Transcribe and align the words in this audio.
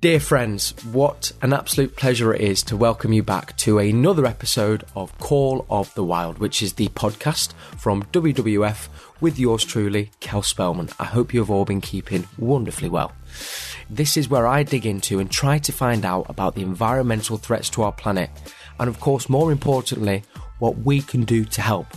Dear 0.00 0.20
friends, 0.20 0.76
what 0.92 1.32
an 1.42 1.52
absolute 1.52 1.96
pleasure 1.96 2.32
it 2.32 2.40
is 2.40 2.62
to 2.62 2.76
welcome 2.76 3.12
you 3.12 3.24
back 3.24 3.56
to 3.56 3.80
another 3.80 4.26
episode 4.26 4.84
of 4.94 5.18
Call 5.18 5.66
of 5.68 5.92
the 5.96 6.04
Wild, 6.04 6.38
which 6.38 6.62
is 6.62 6.74
the 6.74 6.86
podcast 6.90 7.52
from 7.76 8.04
WWF 8.12 8.86
with 9.20 9.40
yours 9.40 9.64
truly, 9.64 10.12
Cel 10.20 10.42
Spellman. 10.42 10.90
I 11.00 11.04
hope 11.04 11.34
you 11.34 11.40
have 11.40 11.50
all 11.50 11.64
been 11.64 11.80
keeping 11.80 12.28
wonderfully 12.38 12.88
well. 12.88 13.10
This 13.90 14.16
is 14.16 14.28
where 14.28 14.46
I 14.46 14.62
dig 14.62 14.86
into 14.86 15.18
and 15.18 15.28
try 15.28 15.58
to 15.58 15.72
find 15.72 16.04
out 16.04 16.26
about 16.28 16.54
the 16.54 16.62
environmental 16.62 17.36
threats 17.36 17.68
to 17.70 17.82
our 17.82 17.90
planet, 17.90 18.30
and 18.78 18.88
of 18.88 19.00
course, 19.00 19.28
more 19.28 19.50
importantly, 19.50 20.22
what 20.60 20.78
we 20.78 21.00
can 21.00 21.24
do 21.24 21.44
to 21.46 21.60
help. 21.60 21.88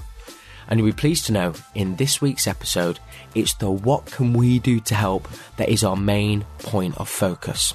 And 0.71 0.79
you'll 0.79 0.87
be 0.87 0.93
pleased 0.93 1.25
to 1.25 1.33
know 1.33 1.53
in 1.75 1.97
this 1.97 2.21
week's 2.21 2.47
episode, 2.47 2.97
it's 3.35 3.53
the 3.55 3.69
what 3.69 4.05
can 4.05 4.31
we 4.31 4.57
do 4.57 4.79
to 4.79 4.95
help 4.95 5.27
that 5.57 5.67
is 5.67 5.83
our 5.83 5.97
main 5.97 6.45
point 6.59 6.97
of 6.97 7.09
focus. 7.09 7.73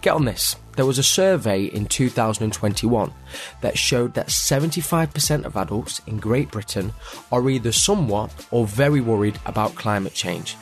Get 0.00 0.14
on 0.14 0.24
this. 0.24 0.56
There 0.74 0.86
was 0.86 0.98
a 0.98 1.02
survey 1.02 1.64
in 1.64 1.84
2021 1.84 3.12
that 3.60 3.76
showed 3.76 4.14
that 4.14 4.28
75% 4.28 5.44
of 5.44 5.58
adults 5.58 6.00
in 6.06 6.16
Great 6.16 6.50
Britain 6.50 6.94
are 7.30 7.50
either 7.50 7.72
somewhat 7.72 8.32
or 8.50 8.66
very 8.66 9.02
worried 9.02 9.38
about 9.44 9.74
climate 9.74 10.14
change. 10.14 10.56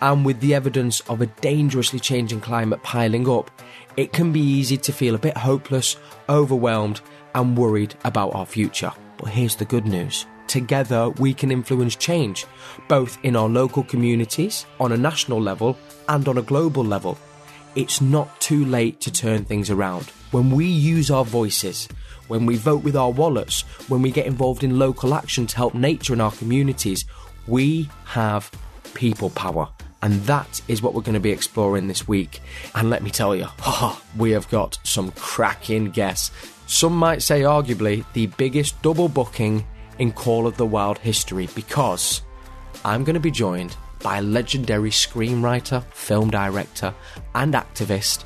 And 0.00 0.24
with 0.24 0.40
the 0.40 0.54
evidence 0.54 1.00
of 1.10 1.20
a 1.20 1.26
dangerously 1.26 2.00
changing 2.00 2.40
climate 2.40 2.82
piling 2.82 3.28
up, 3.28 3.50
it 3.98 4.14
can 4.14 4.32
be 4.32 4.40
easy 4.40 4.78
to 4.78 4.92
feel 4.94 5.14
a 5.14 5.18
bit 5.18 5.36
hopeless, 5.36 5.98
overwhelmed, 6.30 7.02
and 7.34 7.58
worried 7.58 7.96
about 8.04 8.34
our 8.34 8.46
future. 8.46 8.92
But 9.18 9.28
here's 9.28 9.56
the 9.56 9.66
good 9.66 9.84
news. 9.84 10.24
Together, 10.48 11.10
we 11.10 11.34
can 11.34 11.50
influence 11.50 11.94
change, 11.94 12.46
both 12.88 13.18
in 13.22 13.36
our 13.36 13.48
local 13.48 13.84
communities, 13.84 14.64
on 14.80 14.92
a 14.92 14.96
national 14.96 15.40
level, 15.40 15.78
and 16.08 16.26
on 16.26 16.38
a 16.38 16.42
global 16.42 16.82
level. 16.82 17.18
It's 17.76 18.00
not 18.00 18.40
too 18.40 18.64
late 18.64 18.98
to 19.02 19.12
turn 19.12 19.44
things 19.44 19.70
around. 19.70 20.06
When 20.30 20.50
we 20.50 20.64
use 20.64 21.10
our 21.10 21.24
voices, 21.24 21.86
when 22.28 22.46
we 22.46 22.56
vote 22.56 22.82
with 22.82 22.96
our 22.96 23.10
wallets, 23.10 23.60
when 23.88 24.00
we 24.00 24.10
get 24.10 24.26
involved 24.26 24.64
in 24.64 24.78
local 24.78 25.14
action 25.14 25.46
to 25.46 25.56
help 25.56 25.74
nature 25.74 26.14
in 26.14 26.20
our 26.20 26.32
communities, 26.32 27.04
we 27.46 27.90
have 28.06 28.50
people 28.94 29.30
power. 29.30 29.68
And 30.02 30.14
that 30.22 30.62
is 30.66 30.80
what 30.80 30.94
we're 30.94 31.02
going 31.02 31.14
to 31.14 31.20
be 31.20 31.30
exploring 31.30 31.88
this 31.88 32.08
week. 32.08 32.40
And 32.74 32.88
let 32.88 33.02
me 33.02 33.10
tell 33.10 33.36
you, 33.36 33.48
we 34.16 34.30
have 34.30 34.48
got 34.48 34.78
some 34.82 35.10
cracking 35.12 35.90
guests. 35.90 36.30
Some 36.66 36.96
might 36.96 37.22
say, 37.22 37.42
arguably, 37.42 38.04
the 38.12 38.26
biggest 38.26 38.80
double 38.80 39.08
booking 39.08 39.66
in 39.98 40.12
Call 40.12 40.46
of 40.46 40.56
the 40.56 40.66
Wild 40.66 40.98
history 40.98 41.48
because 41.54 42.22
I'm 42.84 43.04
going 43.04 43.14
to 43.14 43.20
be 43.20 43.30
joined 43.30 43.76
by 44.02 44.20
legendary 44.20 44.90
screenwriter, 44.90 45.84
film 45.92 46.30
director, 46.30 46.94
and 47.34 47.54
activist 47.54 48.24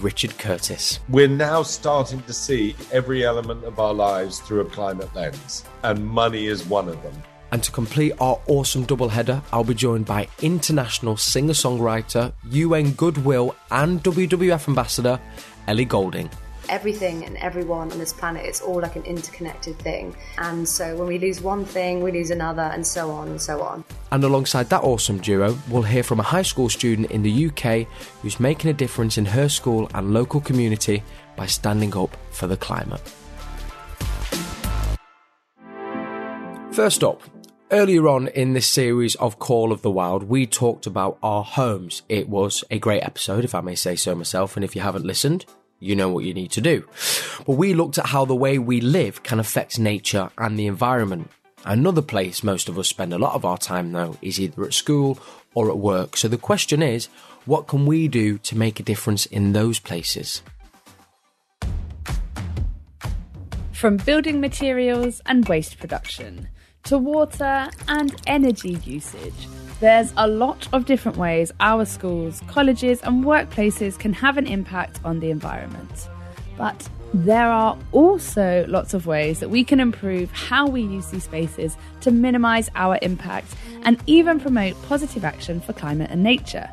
Richard 0.00 0.38
Curtis. 0.38 1.00
We're 1.08 1.28
now 1.28 1.62
starting 1.62 2.22
to 2.22 2.32
see 2.32 2.76
every 2.92 3.24
element 3.24 3.64
of 3.64 3.78
our 3.78 3.92
lives 3.92 4.40
through 4.40 4.60
a 4.60 4.64
climate 4.64 5.14
lens, 5.14 5.64
and 5.82 6.06
money 6.06 6.46
is 6.46 6.64
one 6.64 6.88
of 6.88 7.02
them. 7.02 7.14
And 7.52 7.62
to 7.64 7.72
complete 7.72 8.12
our 8.20 8.40
awesome 8.46 8.86
doubleheader, 8.86 9.42
I'll 9.52 9.64
be 9.64 9.74
joined 9.74 10.06
by 10.06 10.28
international 10.40 11.16
singer 11.16 11.52
songwriter, 11.52 12.32
UN 12.50 12.92
Goodwill, 12.92 13.56
and 13.72 14.02
WWF 14.04 14.68
ambassador 14.68 15.20
Ellie 15.66 15.84
Goulding 15.84 16.30
everything 16.70 17.24
and 17.24 17.36
everyone 17.38 17.92
on 17.92 17.98
this 17.98 18.12
planet, 18.12 18.46
it's 18.46 18.60
all 18.60 18.80
like 18.80 18.96
an 18.96 19.02
interconnected 19.02 19.78
thing. 19.78 20.14
And 20.38 20.66
so 20.66 20.96
when 20.96 21.08
we 21.08 21.18
lose 21.18 21.42
one 21.42 21.64
thing, 21.64 22.00
we 22.00 22.12
lose 22.12 22.30
another, 22.30 22.62
and 22.62 22.86
so 22.86 23.10
on 23.10 23.28
and 23.28 23.42
so 23.42 23.60
on. 23.62 23.84
And 24.12 24.24
alongside 24.24 24.70
that 24.70 24.82
awesome 24.82 25.18
duo, 25.18 25.58
we'll 25.68 25.82
hear 25.82 26.02
from 26.02 26.20
a 26.20 26.22
high 26.22 26.42
school 26.42 26.68
student 26.68 27.10
in 27.10 27.22
the 27.22 27.46
UK 27.46 27.86
who's 28.22 28.40
making 28.40 28.70
a 28.70 28.74
difference 28.74 29.18
in 29.18 29.26
her 29.26 29.48
school 29.48 29.90
and 29.94 30.14
local 30.14 30.40
community 30.40 31.02
by 31.36 31.46
standing 31.46 31.94
up 31.96 32.16
for 32.30 32.46
the 32.46 32.56
climate. 32.56 33.02
First 36.72 37.02
up, 37.04 37.22
Earlier 37.72 38.08
on 38.08 38.26
in 38.26 38.52
this 38.54 38.66
series 38.66 39.14
of 39.14 39.38
Call 39.38 39.70
of 39.70 39.82
the 39.82 39.92
Wild, 39.92 40.24
we 40.24 40.44
talked 40.44 40.88
about 40.88 41.18
our 41.22 41.44
homes. 41.44 42.02
It 42.08 42.28
was 42.28 42.64
a 42.68 42.80
great 42.80 43.04
episode, 43.04 43.44
if 43.44 43.54
I 43.54 43.60
may 43.60 43.76
say 43.76 43.94
so 43.94 44.12
myself, 44.16 44.56
and 44.56 44.64
if 44.64 44.74
you 44.74 44.82
haven't 44.82 45.06
listened, 45.06 45.46
you 45.80 45.96
know 45.96 46.10
what 46.10 46.24
you 46.24 46.34
need 46.34 46.52
to 46.52 46.60
do. 46.60 46.84
But 47.46 47.54
we 47.54 47.74
looked 47.74 47.98
at 47.98 48.06
how 48.06 48.24
the 48.24 48.36
way 48.36 48.58
we 48.58 48.80
live 48.80 49.22
can 49.22 49.40
affect 49.40 49.78
nature 49.78 50.30
and 50.38 50.58
the 50.58 50.66
environment. 50.66 51.30
Another 51.64 52.02
place 52.02 52.44
most 52.44 52.68
of 52.68 52.78
us 52.78 52.88
spend 52.88 53.12
a 53.12 53.18
lot 53.18 53.34
of 53.34 53.44
our 53.44 53.58
time, 53.58 53.92
though, 53.92 54.16
is 54.22 54.38
either 54.38 54.64
at 54.64 54.74
school 54.74 55.18
or 55.54 55.70
at 55.70 55.78
work. 55.78 56.16
So 56.16 56.28
the 56.28 56.38
question 56.38 56.82
is, 56.82 57.08
what 57.46 57.66
can 57.66 57.86
we 57.86 58.08
do 58.08 58.38
to 58.38 58.56
make 58.56 58.78
a 58.78 58.82
difference 58.82 59.26
in 59.26 59.52
those 59.52 59.78
places? 59.78 60.42
From 63.72 63.96
building 63.96 64.40
materials 64.40 65.22
and 65.24 65.48
waste 65.48 65.78
production 65.78 66.48
to 66.84 66.98
water 66.98 67.70
and 67.88 68.14
energy 68.26 68.78
usage. 68.84 69.48
There's 69.80 70.12
a 70.18 70.28
lot 70.28 70.68
of 70.74 70.84
different 70.84 71.16
ways 71.16 71.52
our 71.58 71.86
schools, 71.86 72.42
colleges, 72.48 73.00
and 73.00 73.24
workplaces 73.24 73.98
can 73.98 74.12
have 74.12 74.36
an 74.36 74.46
impact 74.46 75.00
on 75.06 75.20
the 75.20 75.30
environment. 75.30 76.06
But 76.58 76.86
there 77.14 77.50
are 77.50 77.78
also 77.90 78.66
lots 78.68 78.92
of 78.92 79.06
ways 79.06 79.40
that 79.40 79.48
we 79.48 79.64
can 79.64 79.80
improve 79.80 80.30
how 80.32 80.66
we 80.66 80.82
use 80.82 81.06
these 81.06 81.24
spaces 81.24 81.78
to 82.02 82.10
minimise 82.10 82.68
our 82.74 82.98
impact 83.00 83.54
and 83.84 83.98
even 84.04 84.38
promote 84.38 84.80
positive 84.82 85.24
action 85.24 85.62
for 85.62 85.72
climate 85.72 86.10
and 86.10 86.22
nature. 86.22 86.68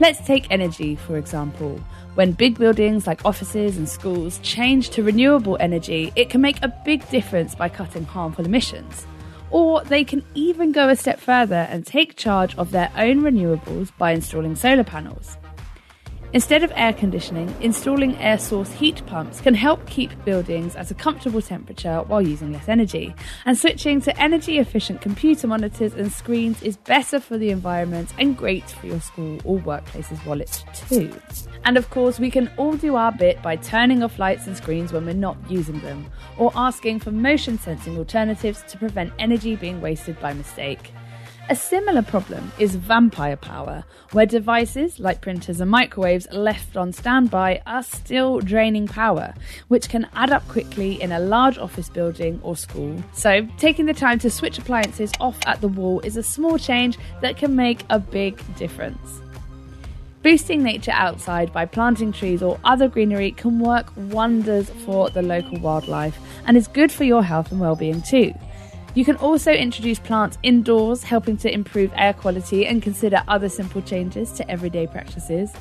Let's 0.00 0.18
take 0.26 0.50
energy, 0.50 0.96
for 0.96 1.16
example. 1.16 1.78
When 2.16 2.32
big 2.32 2.58
buildings 2.58 3.06
like 3.06 3.24
offices 3.24 3.76
and 3.76 3.88
schools 3.88 4.40
change 4.42 4.90
to 4.90 5.04
renewable 5.04 5.56
energy, 5.60 6.12
it 6.16 6.30
can 6.30 6.40
make 6.40 6.60
a 6.64 6.74
big 6.84 7.08
difference 7.10 7.54
by 7.54 7.68
cutting 7.68 8.04
harmful 8.04 8.44
emissions 8.44 9.06
or 9.54 9.84
they 9.84 10.02
can 10.02 10.20
even 10.34 10.72
go 10.72 10.88
a 10.88 10.96
step 10.96 11.20
further 11.20 11.68
and 11.70 11.86
take 11.86 12.16
charge 12.16 12.56
of 12.56 12.72
their 12.72 12.90
own 12.96 13.20
renewables 13.20 13.96
by 13.96 14.10
installing 14.10 14.56
solar 14.56 14.82
panels. 14.82 15.36
Instead 16.34 16.64
of 16.64 16.72
air 16.74 16.92
conditioning, 16.92 17.54
installing 17.60 18.16
air 18.16 18.36
source 18.38 18.72
heat 18.72 19.06
pumps 19.06 19.40
can 19.40 19.54
help 19.54 19.86
keep 19.86 20.10
buildings 20.24 20.74
at 20.74 20.90
a 20.90 20.94
comfortable 20.94 21.40
temperature 21.40 22.02
while 22.08 22.20
using 22.20 22.52
less 22.52 22.68
energy. 22.68 23.14
And 23.44 23.56
switching 23.56 24.00
to 24.00 24.20
energy 24.20 24.58
efficient 24.58 25.00
computer 25.00 25.46
monitors 25.46 25.94
and 25.94 26.10
screens 26.10 26.60
is 26.60 26.76
better 26.76 27.20
for 27.20 27.38
the 27.38 27.50
environment 27.50 28.12
and 28.18 28.36
great 28.36 28.68
for 28.68 28.88
your 28.88 29.00
school 29.00 29.38
or 29.44 29.58
workplace's 29.58 30.24
wallets 30.26 30.64
too. 30.88 31.14
And 31.64 31.76
of 31.76 31.88
course, 31.90 32.18
we 32.18 32.32
can 32.32 32.50
all 32.56 32.74
do 32.74 32.96
our 32.96 33.12
bit 33.12 33.40
by 33.40 33.54
turning 33.54 34.02
off 34.02 34.18
lights 34.18 34.48
and 34.48 34.56
screens 34.56 34.92
when 34.92 35.06
we're 35.06 35.14
not 35.14 35.36
using 35.48 35.78
them, 35.82 36.10
or 36.36 36.50
asking 36.56 36.98
for 36.98 37.12
motion 37.12 37.60
sensing 37.60 37.96
alternatives 37.96 38.64
to 38.66 38.76
prevent 38.76 39.12
energy 39.20 39.54
being 39.54 39.80
wasted 39.80 40.18
by 40.18 40.32
mistake. 40.32 40.92
A 41.50 41.54
similar 41.54 42.00
problem 42.00 42.50
is 42.58 42.74
vampire 42.74 43.36
power, 43.36 43.84
where 44.12 44.24
devices 44.24 44.98
like 44.98 45.20
printers 45.20 45.60
and 45.60 45.70
microwaves 45.70 46.26
left 46.32 46.74
on 46.74 46.90
standby 46.90 47.60
are 47.66 47.82
still 47.82 48.40
draining 48.40 48.88
power, 48.88 49.34
which 49.68 49.90
can 49.90 50.08
add 50.14 50.30
up 50.30 50.48
quickly 50.48 51.02
in 51.02 51.12
a 51.12 51.20
large 51.20 51.58
office 51.58 51.90
building 51.90 52.40
or 52.42 52.56
school. 52.56 52.96
So, 53.12 53.46
taking 53.58 53.84
the 53.84 53.92
time 53.92 54.18
to 54.20 54.30
switch 54.30 54.56
appliances 54.56 55.12
off 55.20 55.36
at 55.44 55.60
the 55.60 55.68
wall 55.68 56.00
is 56.00 56.16
a 56.16 56.22
small 56.22 56.56
change 56.56 56.96
that 57.20 57.36
can 57.36 57.54
make 57.54 57.84
a 57.90 57.98
big 57.98 58.40
difference. 58.56 59.20
Boosting 60.22 60.62
nature 60.62 60.92
outside 60.92 61.52
by 61.52 61.66
planting 61.66 62.10
trees 62.10 62.42
or 62.42 62.58
other 62.64 62.88
greenery 62.88 63.32
can 63.32 63.60
work 63.60 63.92
wonders 63.94 64.70
for 64.86 65.10
the 65.10 65.20
local 65.20 65.60
wildlife 65.60 66.18
and 66.46 66.56
is 66.56 66.68
good 66.68 66.90
for 66.90 67.04
your 67.04 67.22
health 67.22 67.52
and 67.52 67.60
well-being 67.60 68.00
too. 68.00 68.32
You 68.94 69.04
can 69.04 69.16
also 69.16 69.50
introduce 69.50 69.98
plants 69.98 70.38
indoors, 70.44 71.02
helping 71.02 71.36
to 71.38 71.52
improve 71.52 71.90
air 71.96 72.12
quality 72.12 72.64
and 72.64 72.80
consider 72.80 73.24
other 73.26 73.48
simple 73.48 73.82
changes 73.82 74.30
to 74.34 74.48
everyday 74.48 74.86
practices, 74.86 75.52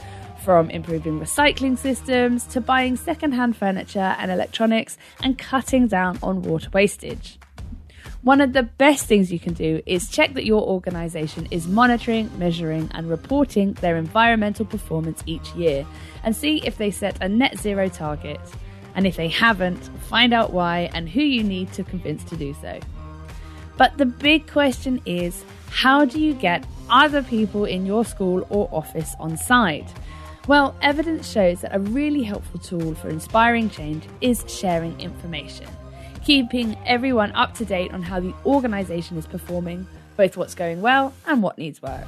from 0.44 0.70
improving 0.70 1.20
recycling 1.20 1.76
systems 1.76 2.46
to 2.48 2.62
buying 2.62 2.96
secondhand 2.96 3.58
furniture 3.58 4.16
and 4.20 4.30
electronics 4.30 4.98
and 5.24 5.40
cutting 5.40 5.88
down 5.88 6.20
on 6.22 6.44
water 6.44 6.70
wastage. 6.74 7.40
One 8.22 8.40
of 8.40 8.54
the 8.54 8.64
best 8.64 9.08
things 9.08 9.32
you 9.32 9.40
can 9.40 9.54
do 9.54 9.82
is 9.88 10.10
check 10.10 10.36
that 10.36 10.46
your 10.46 10.62
organisation 10.62 11.48
is 11.50 11.68
monitoring, 11.68 12.30
measuring, 12.38 12.90
and 12.94 13.10
reporting 13.10 13.74
their 13.74 13.98
environmental 13.98 14.66
performance 14.66 15.24
each 15.26 15.52
year 15.56 15.88
and 16.24 16.36
see 16.36 16.62
if 16.66 16.78
they 16.78 16.92
set 16.92 17.18
a 17.20 17.28
net 17.28 17.58
zero 17.58 17.90
target. 17.90 18.40
And 18.96 19.08
if 19.08 19.16
they 19.16 19.28
haven't, 19.28 19.90
find 20.08 20.34
out 20.34 20.54
why 20.54 20.92
and 20.94 21.10
who 21.10 21.22
you 21.22 21.44
need 21.44 21.74
to 21.74 21.84
convince 21.84 22.24
to 22.26 22.38
do 22.38 22.54
so. 22.62 22.80
But 23.78 23.98
the 23.98 24.06
big 24.06 24.50
question 24.52 25.02
is 25.06 25.44
how 25.70 26.06
do 26.06 26.20
you 26.20 26.34
get 26.34 26.66
other 26.90 27.24
people 27.24 27.66
in 27.66 27.86
your 27.86 28.06
school 28.06 28.46
or 28.50 28.70
office 28.72 29.16
on 29.20 29.38
side? 29.38 29.88
Well, 30.48 30.76
evidence 30.82 31.30
shows 31.32 31.62
that 31.62 31.74
a 31.74 31.80
really 31.80 32.24
helpful 32.24 32.60
tool 32.60 32.96
for 32.96 33.08
inspiring 33.08 33.70
change 33.70 34.04
is 34.20 34.44
sharing 34.48 35.00
information, 35.00 35.68
keeping 36.24 36.78
everyone 36.86 37.32
up 37.32 37.56
to 37.56 37.66
date 37.66 37.94
on 37.94 38.02
how 38.02 38.20
the 38.20 38.34
organisation 38.46 39.18
is 39.18 39.26
performing, 39.26 39.88
both 40.18 40.36
what's 40.36 40.54
going 40.54 40.82
well 40.82 41.14
and 41.26 41.42
what 41.42 41.58
needs 41.58 41.82
work. 41.82 42.08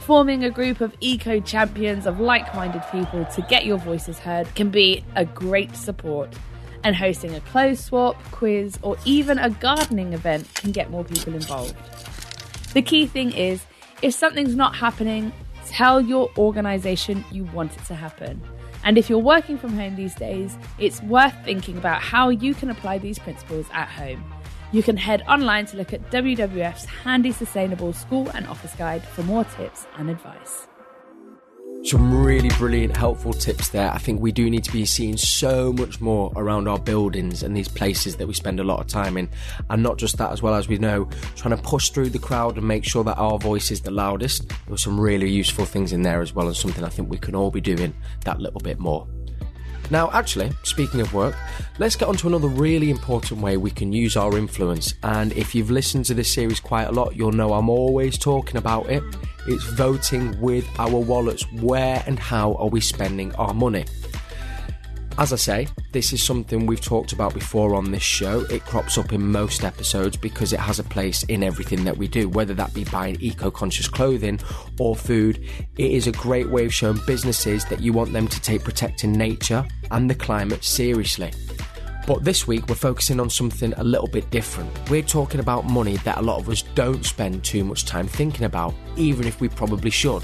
Forming 0.00 0.44
a 0.44 0.50
group 0.50 0.80
of 0.80 0.94
eco 1.00 1.38
champions 1.38 2.06
of 2.06 2.18
like 2.18 2.52
minded 2.54 2.82
people 2.90 3.24
to 3.26 3.42
get 3.42 3.64
your 3.64 3.78
voices 3.78 4.18
heard 4.18 4.52
can 4.54 4.70
be 4.70 5.04
a 5.14 5.24
great 5.24 5.76
support. 5.76 6.34
And 6.88 6.96
hosting 6.96 7.34
a 7.34 7.40
clothes 7.42 7.80
swap, 7.80 8.16
quiz, 8.30 8.78
or 8.80 8.96
even 9.04 9.36
a 9.38 9.50
gardening 9.50 10.14
event 10.14 10.48
can 10.54 10.72
get 10.72 10.88
more 10.88 11.04
people 11.04 11.34
involved. 11.34 11.76
The 12.72 12.80
key 12.80 13.06
thing 13.06 13.30
is 13.30 13.66
if 14.00 14.14
something's 14.14 14.54
not 14.54 14.74
happening, 14.74 15.30
tell 15.66 16.00
your 16.00 16.30
organisation 16.38 17.26
you 17.30 17.44
want 17.44 17.76
it 17.76 17.84
to 17.88 17.94
happen. 17.94 18.40
And 18.84 18.96
if 18.96 19.10
you're 19.10 19.18
working 19.18 19.58
from 19.58 19.74
home 19.74 19.96
these 19.96 20.14
days, 20.14 20.56
it's 20.78 21.02
worth 21.02 21.34
thinking 21.44 21.76
about 21.76 22.00
how 22.00 22.30
you 22.30 22.54
can 22.54 22.70
apply 22.70 22.96
these 22.96 23.18
principles 23.18 23.66
at 23.74 23.88
home. 23.88 24.24
You 24.72 24.82
can 24.82 24.96
head 24.96 25.22
online 25.28 25.66
to 25.66 25.76
look 25.76 25.92
at 25.92 26.10
WWF's 26.10 26.86
handy 26.86 27.32
sustainable 27.32 27.92
school 27.92 28.30
and 28.30 28.46
office 28.46 28.74
guide 28.76 29.02
for 29.02 29.24
more 29.24 29.44
tips 29.44 29.86
and 29.98 30.08
advice. 30.08 30.68
Some 31.84 32.22
really 32.22 32.50
brilliant, 32.58 32.94
helpful 32.94 33.32
tips 33.32 33.70
there. 33.70 33.90
I 33.90 33.98
think 33.98 34.20
we 34.20 34.30
do 34.30 34.50
need 34.50 34.64
to 34.64 34.72
be 34.72 34.84
seeing 34.84 35.16
so 35.16 35.72
much 35.72 36.02
more 36.02 36.30
around 36.36 36.68
our 36.68 36.78
buildings 36.78 37.42
and 37.42 37.56
these 37.56 37.68
places 37.68 38.16
that 38.16 38.26
we 38.26 38.34
spend 38.34 38.60
a 38.60 38.64
lot 38.64 38.80
of 38.80 38.88
time 38.88 39.16
in. 39.16 39.30
And 39.70 39.82
not 39.82 39.96
just 39.96 40.18
that, 40.18 40.30
as 40.30 40.42
well 40.42 40.54
as 40.54 40.68
we 40.68 40.76
know, 40.76 41.08
trying 41.34 41.56
to 41.56 41.62
push 41.62 41.88
through 41.88 42.10
the 42.10 42.18
crowd 42.18 42.58
and 42.58 42.68
make 42.68 42.84
sure 42.84 43.04
that 43.04 43.16
our 43.16 43.38
voice 43.38 43.70
is 43.70 43.80
the 43.80 43.90
loudest. 43.90 44.48
There 44.48 44.58
were 44.68 44.76
some 44.76 45.00
really 45.00 45.30
useful 45.30 45.64
things 45.64 45.92
in 45.92 46.02
there 46.02 46.20
as 46.20 46.34
well, 46.34 46.48
and 46.48 46.56
something 46.56 46.84
I 46.84 46.90
think 46.90 47.08
we 47.08 47.16
can 47.16 47.34
all 47.34 47.50
be 47.50 47.60
doing 47.60 47.94
that 48.24 48.38
little 48.38 48.60
bit 48.60 48.78
more. 48.78 49.08
Now, 49.90 50.10
actually, 50.12 50.52
speaking 50.64 51.00
of 51.00 51.14
work, 51.14 51.34
let's 51.78 51.96
get 51.96 52.08
on 52.08 52.16
to 52.16 52.26
another 52.26 52.48
really 52.48 52.90
important 52.90 53.40
way 53.40 53.56
we 53.56 53.70
can 53.70 53.92
use 53.92 54.16
our 54.16 54.36
influence. 54.36 54.94
And 55.02 55.32
if 55.32 55.54
you've 55.54 55.70
listened 55.70 56.04
to 56.06 56.14
this 56.14 56.32
series 56.32 56.60
quite 56.60 56.88
a 56.88 56.92
lot, 56.92 57.16
you'll 57.16 57.32
know 57.32 57.54
I'm 57.54 57.70
always 57.70 58.18
talking 58.18 58.58
about 58.58 58.90
it. 58.90 59.02
It's 59.46 59.64
voting 59.64 60.38
with 60.40 60.68
our 60.78 60.90
wallets. 60.98 61.50
Where 61.52 62.02
and 62.06 62.18
how 62.18 62.54
are 62.54 62.68
we 62.68 62.80
spending 62.82 63.34
our 63.36 63.54
money? 63.54 63.86
As 65.18 65.32
I 65.32 65.36
say, 65.36 65.66
this 65.90 66.12
is 66.12 66.22
something 66.22 66.64
we've 66.64 66.80
talked 66.80 67.10
about 67.12 67.34
before 67.34 67.74
on 67.74 67.90
this 67.90 68.04
show. 68.04 68.42
It 68.42 68.64
crops 68.64 68.98
up 68.98 69.12
in 69.12 69.32
most 69.32 69.64
episodes 69.64 70.16
because 70.16 70.52
it 70.52 70.60
has 70.60 70.78
a 70.78 70.84
place 70.84 71.24
in 71.24 71.42
everything 71.42 71.82
that 71.84 71.98
we 71.98 72.06
do, 72.06 72.28
whether 72.28 72.54
that 72.54 72.72
be 72.72 72.84
buying 72.84 73.20
eco 73.20 73.50
conscious 73.50 73.88
clothing 73.88 74.38
or 74.78 74.94
food. 74.94 75.44
It 75.76 75.90
is 75.90 76.06
a 76.06 76.12
great 76.12 76.48
way 76.48 76.66
of 76.66 76.72
showing 76.72 77.00
businesses 77.04 77.64
that 77.64 77.80
you 77.80 77.92
want 77.92 78.12
them 78.12 78.28
to 78.28 78.40
take 78.40 78.62
protecting 78.62 79.10
nature 79.10 79.66
and 79.90 80.08
the 80.08 80.14
climate 80.14 80.62
seriously. 80.62 81.32
But 82.06 82.22
this 82.22 82.46
week 82.46 82.68
we're 82.68 82.76
focusing 82.76 83.18
on 83.18 83.28
something 83.28 83.72
a 83.72 83.82
little 83.82 84.06
bit 84.06 84.30
different. 84.30 84.70
We're 84.88 85.02
talking 85.02 85.40
about 85.40 85.64
money 85.64 85.96
that 85.98 86.18
a 86.18 86.22
lot 86.22 86.38
of 86.38 86.48
us 86.48 86.62
don't 86.76 87.04
spend 87.04 87.42
too 87.42 87.64
much 87.64 87.86
time 87.86 88.06
thinking 88.06 88.44
about, 88.44 88.72
even 88.96 89.26
if 89.26 89.40
we 89.40 89.48
probably 89.48 89.90
should. 89.90 90.22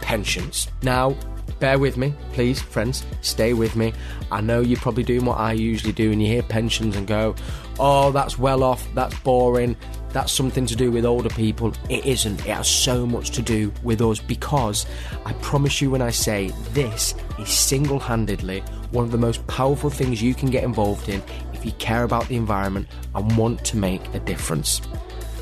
Pensions. 0.00 0.68
Now, 0.82 1.14
bear 1.58 1.78
with 1.78 1.96
me, 1.96 2.14
please, 2.32 2.60
friends. 2.60 3.04
Stay 3.20 3.52
with 3.52 3.76
me. 3.76 3.92
I 4.30 4.40
know 4.40 4.60
you're 4.60 4.80
probably 4.80 5.02
doing 5.02 5.24
what 5.24 5.38
I 5.38 5.52
usually 5.52 5.92
do, 5.92 6.12
and 6.12 6.22
you 6.22 6.28
hear 6.28 6.42
pensions 6.42 6.96
and 6.96 7.06
go, 7.06 7.34
oh, 7.78 8.10
that's 8.10 8.38
well 8.38 8.62
off, 8.62 8.86
that's 8.94 9.18
boring, 9.20 9.76
that's 10.10 10.32
something 10.32 10.66
to 10.66 10.76
do 10.76 10.90
with 10.90 11.04
older 11.04 11.28
people. 11.30 11.72
It 11.90 12.04
isn't. 12.06 12.40
It 12.40 12.54
has 12.54 12.68
so 12.68 13.06
much 13.06 13.30
to 13.30 13.42
do 13.42 13.72
with 13.82 14.00
us 14.00 14.18
because 14.18 14.86
I 15.24 15.32
promise 15.34 15.80
you 15.80 15.90
when 15.90 16.02
I 16.02 16.10
say 16.10 16.48
this 16.72 17.14
is 17.38 17.48
single 17.48 17.98
handedly 17.98 18.62
one 18.92 19.04
of 19.04 19.10
the 19.10 19.18
most 19.18 19.46
powerful 19.46 19.90
things 19.90 20.22
you 20.22 20.34
can 20.34 20.48
get 20.48 20.64
involved 20.64 21.08
in 21.08 21.22
if 21.52 21.64
you 21.64 21.72
care 21.72 22.04
about 22.04 22.26
the 22.28 22.36
environment 22.36 22.88
and 23.14 23.36
want 23.36 23.64
to 23.64 23.76
make 23.76 24.02
a 24.14 24.20
difference. 24.20 24.80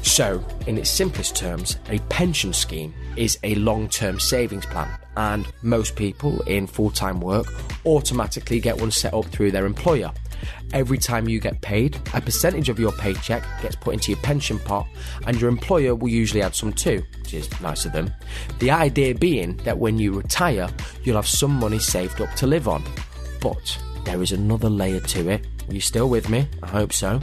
So, 0.04 0.44
in 0.66 0.76
its 0.76 0.90
simplest 0.90 1.34
terms, 1.34 1.78
a 1.88 1.98
pension 2.10 2.52
scheme 2.52 2.94
is 3.16 3.38
a 3.42 3.54
long 3.56 3.88
term 3.88 4.20
savings 4.20 4.66
plan, 4.66 4.88
and 5.16 5.46
most 5.62 5.96
people 5.96 6.40
in 6.42 6.66
full 6.66 6.90
time 6.90 7.20
work 7.20 7.46
automatically 7.86 8.60
get 8.60 8.78
one 8.78 8.90
set 8.90 9.14
up 9.14 9.24
through 9.24 9.50
their 9.50 9.64
employer. 9.64 10.12
Every 10.74 10.98
time 10.98 11.26
you 11.26 11.40
get 11.40 11.60
paid, 11.62 11.96
a 12.12 12.20
percentage 12.20 12.68
of 12.68 12.78
your 12.78 12.92
paycheck 12.92 13.42
gets 13.62 13.76
put 13.76 13.94
into 13.94 14.12
your 14.12 14.20
pension 14.20 14.58
pot, 14.58 14.86
and 15.26 15.40
your 15.40 15.48
employer 15.48 15.94
will 15.94 16.10
usually 16.10 16.42
add 16.42 16.54
some 16.54 16.74
too, 16.74 17.02
which 17.20 17.32
is 17.32 17.60
nice 17.62 17.86
of 17.86 17.92
them. 17.92 18.12
The 18.58 18.70
idea 18.70 19.14
being 19.14 19.56
that 19.64 19.78
when 19.78 19.98
you 19.98 20.12
retire, 20.12 20.68
you'll 21.02 21.16
have 21.16 21.26
some 21.26 21.52
money 21.52 21.78
saved 21.78 22.20
up 22.20 22.32
to 22.34 22.46
live 22.46 22.68
on. 22.68 22.84
But 23.40 23.78
there 24.04 24.22
is 24.22 24.32
another 24.32 24.70
layer 24.70 25.00
to 25.00 25.28
it. 25.30 25.46
Are 25.68 25.74
you 25.74 25.80
still 25.80 26.08
with 26.08 26.28
me? 26.28 26.46
I 26.62 26.68
hope 26.68 26.92
so 26.92 27.20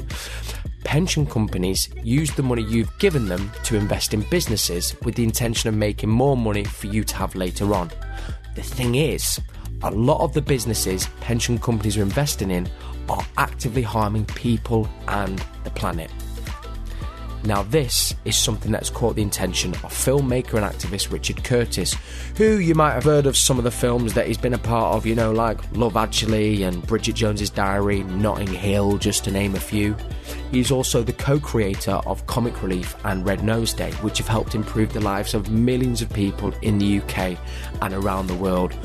pension 0.83 1.25
companies 1.25 1.89
use 2.03 2.31
the 2.31 2.43
money 2.43 2.63
you've 2.63 2.97
given 2.99 3.25
them 3.25 3.51
to 3.63 3.77
invest 3.77 4.13
in 4.13 4.21
businesses 4.29 4.95
with 5.03 5.15
the 5.15 5.23
intention 5.23 5.69
of 5.69 5.75
making 5.75 6.09
more 6.09 6.35
money 6.35 6.63
for 6.63 6.87
you 6.87 7.03
to 7.03 7.15
have 7.15 7.35
later 7.35 7.73
on. 7.73 7.89
The 8.55 8.61
thing 8.61 8.95
is, 8.95 9.39
a 9.83 9.91
lot 9.91 10.19
of 10.21 10.33
the 10.33 10.41
businesses 10.41 11.07
pension 11.21 11.57
companies 11.57 11.97
are 11.97 12.01
investing 12.01 12.51
in 12.51 12.69
are 13.09 13.25
actively 13.37 13.81
harming 13.81 14.25
people 14.25 14.87
and 15.07 15.43
the 15.63 15.69
planet. 15.71 16.11
Now, 17.43 17.63
this 17.63 18.13
is 18.23 18.38
something 18.38 18.71
that's 18.71 18.89
caught 18.89 19.15
the 19.15 19.23
attention 19.23 19.71
of 19.71 19.91
filmmaker 19.91 20.53
and 20.53 20.65
activist 20.65 21.11
Richard 21.11 21.43
Curtis, 21.43 21.95
who 22.38 22.57
you 22.59 22.75
might 22.75 22.93
have 22.93 23.03
heard 23.03 23.25
of 23.25 23.35
some 23.35 23.57
of 23.57 23.63
the 23.63 23.71
films 23.71 24.13
that 24.13 24.27
he's 24.27 24.38
been 24.38 24.53
a 24.53 24.59
part 24.59 24.95
of, 24.95 25.05
you 25.05 25.15
know, 25.15 25.31
like 25.31 25.59
Love 25.75 25.97
Actually 25.97 26.63
and 26.63 26.85
Bridget 26.85 27.15
Jones's 27.15 27.49
Diary, 27.49 28.03
Notting 28.03 28.47
Hill, 28.47 28.97
just 28.97 29.23
to 29.23 29.31
name 29.31 29.55
a 29.55 29.59
few. 29.59 29.95
He's 30.51 30.71
also 30.71 31.01
the 31.01 31.13
co 31.13 31.39
creator 31.39 31.99
of 32.05 32.25
Comic 32.27 32.61
Relief 32.61 32.95
and 33.05 33.25
Red 33.25 33.43
Nose 33.43 33.73
Day, 33.73 33.91
which 34.01 34.19
have 34.19 34.27
helped 34.27 34.53
improve 34.53 34.93
the 34.93 35.01
lives 35.01 35.33
of 35.33 35.49
millions 35.49 36.01
of 36.01 36.13
people 36.13 36.53
in 36.61 36.77
the 36.77 36.99
UK 36.99 37.38
and 37.81 37.93
around 37.93 38.27
the 38.27 38.35
world. 38.35 38.75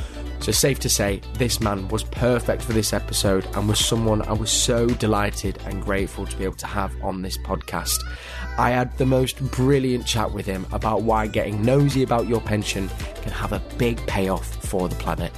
So, 0.47 0.53
safe 0.53 0.79
to 0.79 0.89
say, 0.89 1.23
this 1.33 1.61
man 1.61 1.89
was 1.89 2.05
perfect 2.05 2.63
for 2.63 2.73
this 2.73 2.93
episode 2.93 3.45
and 3.57 3.69
was 3.69 3.85
someone 3.85 4.23
I 4.23 4.33
was 4.33 4.49
so 4.49 4.87
delighted 4.87 5.59
and 5.65 5.83
grateful 5.83 6.25
to 6.25 6.37
be 6.37 6.45
able 6.45 6.55
to 6.59 6.69
have 6.69 6.95
on 7.03 7.21
this 7.21 7.37
podcast. 7.37 7.99
I 8.57 8.71
had 8.71 8.97
the 8.97 9.07
most 9.07 9.41
brilliant 9.51 10.07
chat 10.07 10.31
with 10.31 10.47
him 10.47 10.65
about 10.71 11.03
why 11.03 11.27
getting 11.27 11.65
nosy 11.65 12.05
about 12.05 12.29
your 12.29 12.41
pension 12.41 12.89
can 13.23 13.33
have 13.33 13.55
a 13.55 13.63
big 13.77 13.99
payoff 14.07 14.47
for 14.65 14.89
the 14.89 14.95
planet. 14.95 15.33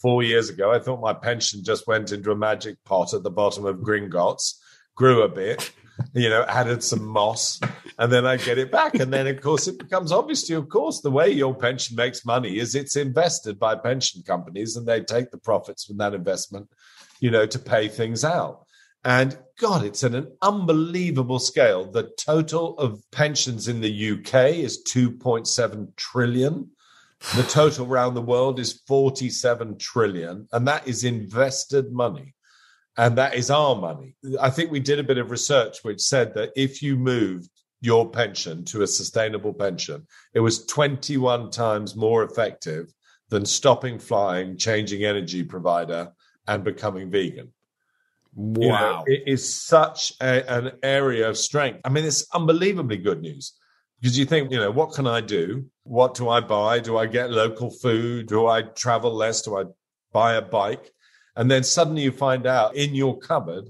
Four 0.00 0.22
years 0.22 0.48
ago, 0.48 0.72
I 0.72 0.78
thought 0.78 1.02
my 1.02 1.12
pension 1.12 1.62
just 1.62 1.86
went 1.86 2.10
into 2.10 2.30
a 2.30 2.34
magic 2.34 2.82
pot 2.84 3.12
at 3.12 3.22
the 3.22 3.30
bottom 3.30 3.66
of 3.66 3.80
Gringotts, 3.80 4.54
grew 4.94 5.20
a 5.20 5.28
bit, 5.28 5.70
you 6.14 6.30
know, 6.30 6.46
added 6.48 6.82
some 6.82 7.04
moss, 7.04 7.60
and 7.98 8.12
then 8.12 8.24
I 8.24 8.36
get 8.36 8.58
it 8.58 8.70
back. 8.70 8.94
And 8.94 9.12
then, 9.12 9.26
of 9.26 9.40
course, 9.40 9.66
it 9.66 9.78
becomes 9.78 10.12
obvious 10.12 10.44
to 10.44 10.52
you, 10.52 10.58
of 10.60 10.68
course, 10.68 11.00
the 11.00 11.10
way 11.10 11.30
your 11.30 11.54
pension 11.54 11.96
makes 11.96 12.24
money 12.24 12.58
is 12.58 12.74
it's 12.74 12.94
invested 12.94 13.58
by 13.58 13.74
pension 13.74 14.22
companies 14.22 14.76
and 14.76 14.86
they 14.86 15.00
take 15.00 15.32
the 15.32 15.38
profits 15.38 15.84
from 15.84 15.96
that 15.98 16.14
investment, 16.14 16.68
you 17.18 17.30
know, 17.30 17.44
to 17.46 17.58
pay 17.58 17.88
things 17.88 18.24
out. 18.24 18.64
And 19.04 19.36
God, 19.58 19.84
it's 19.84 20.04
at 20.04 20.14
an 20.14 20.28
unbelievable 20.42 21.40
scale. 21.40 21.90
The 21.90 22.10
total 22.18 22.78
of 22.78 23.02
pensions 23.10 23.66
in 23.66 23.80
the 23.80 24.10
UK 24.12 24.54
is 24.54 24.82
2.7 24.84 25.96
trillion. 25.96 26.70
The 27.34 27.42
total 27.42 27.86
around 27.86 28.14
the 28.14 28.22
world 28.22 28.60
is 28.60 28.80
47 28.86 29.78
trillion. 29.78 30.46
And 30.52 30.68
that 30.68 30.86
is 30.86 31.02
invested 31.02 31.90
money. 31.90 32.34
And 32.96 33.18
that 33.18 33.34
is 33.34 33.50
our 33.50 33.76
money. 33.76 34.14
I 34.40 34.50
think 34.50 34.70
we 34.70 34.80
did 34.80 34.98
a 34.98 35.04
bit 35.04 35.18
of 35.18 35.30
research 35.30 35.78
which 35.82 36.00
said 36.00 36.34
that 36.34 36.50
if 36.56 36.82
you 36.82 36.96
moved 36.96 37.50
your 37.80 38.10
pension 38.10 38.64
to 38.66 38.82
a 38.82 38.86
sustainable 38.86 39.52
pension, 39.52 40.06
it 40.34 40.40
was 40.40 40.66
21 40.66 41.50
times 41.50 41.96
more 41.96 42.24
effective 42.24 42.92
than 43.28 43.44
stopping 43.44 43.98
flying, 43.98 44.56
changing 44.56 45.04
energy 45.04 45.44
provider, 45.44 46.12
and 46.46 46.64
becoming 46.64 47.10
vegan. 47.10 47.52
Wow. 48.34 48.62
You 48.62 48.68
know, 48.70 49.04
it 49.06 49.22
is 49.26 49.52
such 49.52 50.12
a, 50.20 50.50
an 50.50 50.72
area 50.82 51.28
of 51.28 51.36
strength. 51.36 51.80
I 51.84 51.88
mean, 51.88 52.04
it's 52.04 52.26
unbelievably 52.32 52.98
good 52.98 53.20
news 53.20 53.54
because 54.00 54.18
you 54.18 54.24
think, 54.24 54.50
you 54.50 54.58
know, 54.58 54.70
what 54.70 54.92
can 54.92 55.06
I 55.06 55.20
do? 55.20 55.66
What 55.82 56.14
do 56.14 56.28
I 56.28 56.40
buy? 56.40 56.78
Do 56.80 56.96
I 56.96 57.06
get 57.06 57.30
local 57.30 57.70
food? 57.70 58.28
Do 58.28 58.46
I 58.46 58.62
travel 58.62 59.12
less? 59.12 59.42
Do 59.42 59.58
I 59.58 59.64
buy 60.12 60.34
a 60.34 60.42
bike? 60.42 60.90
And 61.36 61.50
then 61.50 61.64
suddenly 61.64 62.02
you 62.02 62.12
find 62.12 62.46
out 62.46 62.76
in 62.76 62.94
your 62.94 63.18
cupboard, 63.18 63.64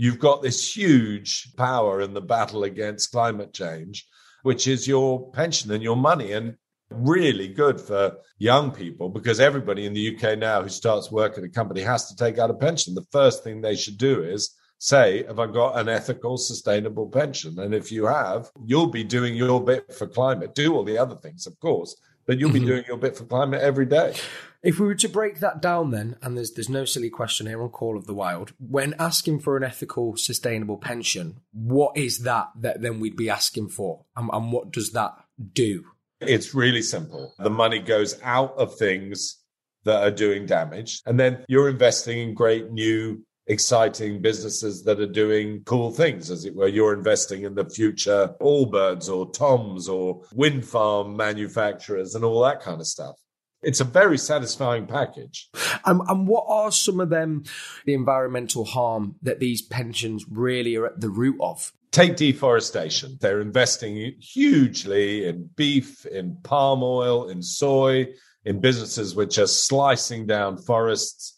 you've 0.00 0.18
got 0.18 0.40
this 0.40 0.74
huge 0.74 1.54
power 1.56 2.00
in 2.00 2.14
the 2.14 2.22
battle 2.22 2.64
against 2.64 3.12
climate 3.12 3.52
change, 3.52 4.06
which 4.44 4.66
is 4.66 4.88
your 4.88 5.30
pension 5.32 5.70
and 5.72 5.82
your 5.82 5.94
money. 5.94 6.32
And 6.32 6.56
really 6.88 7.48
good 7.48 7.78
for 7.78 8.16
young 8.38 8.70
people 8.70 9.10
because 9.10 9.40
everybody 9.40 9.84
in 9.84 9.92
the 9.92 10.16
UK 10.16 10.38
now 10.38 10.62
who 10.62 10.70
starts 10.70 11.12
work 11.12 11.36
at 11.36 11.44
a 11.44 11.50
company 11.50 11.82
has 11.82 12.08
to 12.08 12.16
take 12.16 12.38
out 12.38 12.48
a 12.48 12.54
pension. 12.54 12.94
The 12.94 13.06
first 13.12 13.44
thing 13.44 13.60
they 13.60 13.76
should 13.76 13.98
do 13.98 14.22
is 14.22 14.56
say, 14.78 15.22
Have 15.26 15.38
I 15.38 15.46
got 15.46 15.78
an 15.78 15.90
ethical, 15.90 16.38
sustainable 16.38 17.10
pension? 17.10 17.58
And 17.58 17.74
if 17.74 17.92
you 17.92 18.06
have, 18.06 18.50
you'll 18.64 18.86
be 18.86 19.04
doing 19.04 19.36
your 19.36 19.62
bit 19.62 19.92
for 19.92 20.06
climate. 20.06 20.54
Do 20.54 20.74
all 20.74 20.82
the 20.82 20.96
other 20.96 21.16
things, 21.16 21.46
of 21.46 21.60
course, 21.60 21.94
but 22.26 22.38
you'll 22.38 22.52
be 22.52 22.58
mm-hmm. 22.58 22.68
doing 22.68 22.84
your 22.86 22.96
bit 22.96 23.16
for 23.16 23.24
climate 23.24 23.60
every 23.60 23.86
day. 23.86 24.14
If 24.62 24.78
we 24.78 24.86
were 24.86 24.94
to 24.96 25.08
break 25.08 25.40
that 25.40 25.62
down, 25.62 25.90
then, 25.90 26.16
and 26.20 26.36
there's 26.36 26.52
there's 26.52 26.68
no 26.68 26.84
silly 26.84 27.08
question 27.08 27.46
here 27.46 27.62
on 27.62 27.70
Call 27.70 27.96
of 27.96 28.06
the 28.06 28.14
Wild, 28.14 28.52
when 28.58 28.94
asking 28.98 29.40
for 29.40 29.56
an 29.56 29.64
ethical, 29.64 30.16
sustainable 30.16 30.76
pension, 30.76 31.40
what 31.52 31.96
is 31.96 32.20
that 32.20 32.48
that 32.56 32.82
then 32.82 33.00
we'd 33.00 33.16
be 33.16 33.30
asking 33.30 33.70
for, 33.70 34.04
and, 34.16 34.28
and 34.32 34.52
what 34.52 34.70
does 34.70 34.92
that 34.92 35.12
do? 35.52 35.84
It's 36.20 36.54
really 36.54 36.82
simple. 36.82 37.34
The 37.38 37.48
money 37.48 37.78
goes 37.78 38.20
out 38.22 38.54
of 38.58 38.76
things 38.76 39.38
that 39.84 40.02
are 40.02 40.10
doing 40.10 40.44
damage, 40.44 41.00
and 41.06 41.18
then 41.18 41.42
you're 41.48 41.70
investing 41.70 42.18
in 42.18 42.34
great 42.34 42.70
new 42.70 43.24
exciting 43.50 44.22
businesses 44.22 44.84
that 44.84 45.00
are 45.00 45.06
doing 45.06 45.62
cool 45.64 45.90
things, 45.90 46.30
as 46.30 46.44
it 46.44 46.54
were. 46.54 46.68
You're 46.68 46.94
investing 46.94 47.42
in 47.42 47.56
the 47.56 47.68
future 47.68 48.32
Allbirds 48.40 49.12
or 49.12 49.30
Toms 49.32 49.88
or 49.88 50.22
wind 50.32 50.64
farm 50.64 51.16
manufacturers 51.16 52.14
and 52.14 52.24
all 52.24 52.42
that 52.44 52.62
kind 52.62 52.80
of 52.80 52.86
stuff. 52.86 53.16
It's 53.62 53.80
a 53.80 53.84
very 53.84 54.18
satisfying 54.18 54.86
package. 54.86 55.50
And, 55.84 56.00
and 56.08 56.28
what 56.28 56.44
are 56.48 56.70
some 56.70 57.00
of 57.00 57.10
them, 57.10 57.42
the 57.84 57.94
environmental 57.94 58.64
harm 58.64 59.16
that 59.22 59.40
these 59.40 59.62
pensions 59.62 60.24
really 60.30 60.76
are 60.76 60.86
at 60.86 61.00
the 61.00 61.10
root 61.10 61.36
of? 61.40 61.72
Take 61.90 62.14
deforestation. 62.16 63.18
They're 63.20 63.40
investing 63.40 64.14
hugely 64.20 65.26
in 65.26 65.50
beef, 65.56 66.06
in 66.06 66.38
palm 66.44 66.84
oil, 66.84 67.28
in 67.28 67.42
soy, 67.42 68.06
in 68.44 68.60
businesses 68.60 69.16
which 69.16 69.38
are 69.38 69.48
slicing 69.48 70.26
down 70.26 70.56
forests, 70.56 71.36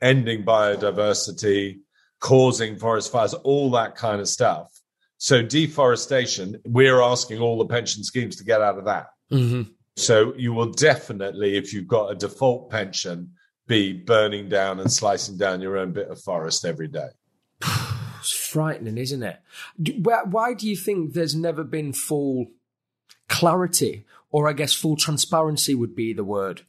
ending 0.00 0.44
biodiversity, 0.44 1.78
causing 2.20 2.76
forest 2.76 3.12
fires, 3.12 3.34
all 3.34 3.70
that 3.72 3.94
kind 3.94 4.20
of 4.20 4.28
stuff. 4.28 4.72
So, 5.18 5.42
deforestation, 5.42 6.60
we're 6.64 7.02
asking 7.02 7.40
all 7.40 7.58
the 7.58 7.66
pension 7.66 8.04
schemes 8.04 8.36
to 8.36 8.44
get 8.44 8.60
out 8.60 8.78
of 8.78 8.84
that. 8.84 9.06
Mm-hmm. 9.32 9.70
So, 9.96 10.32
you 10.36 10.52
will 10.52 10.70
definitely, 10.70 11.56
if 11.56 11.72
you've 11.72 11.88
got 11.88 12.12
a 12.12 12.14
default 12.14 12.70
pension, 12.70 13.32
be 13.66 13.92
burning 13.92 14.48
down 14.48 14.80
and 14.80 14.90
slicing 14.90 15.36
down 15.36 15.60
your 15.60 15.76
own 15.76 15.92
bit 15.92 16.08
of 16.08 16.20
forest 16.20 16.64
every 16.64 16.88
day. 16.88 17.08
it's 17.62 18.32
frightening, 18.32 18.96
isn't 18.96 19.22
it? 19.22 19.40
Why 20.02 20.54
do 20.54 20.68
you 20.68 20.76
think 20.76 21.12
there's 21.12 21.34
never 21.34 21.64
been 21.64 21.92
full 21.92 22.46
clarity, 23.28 24.04
or 24.30 24.48
I 24.48 24.52
guess 24.52 24.72
full 24.72 24.96
transparency 24.96 25.74
would 25.74 25.94
be 25.94 26.12
the 26.12 26.24
word, 26.24 26.62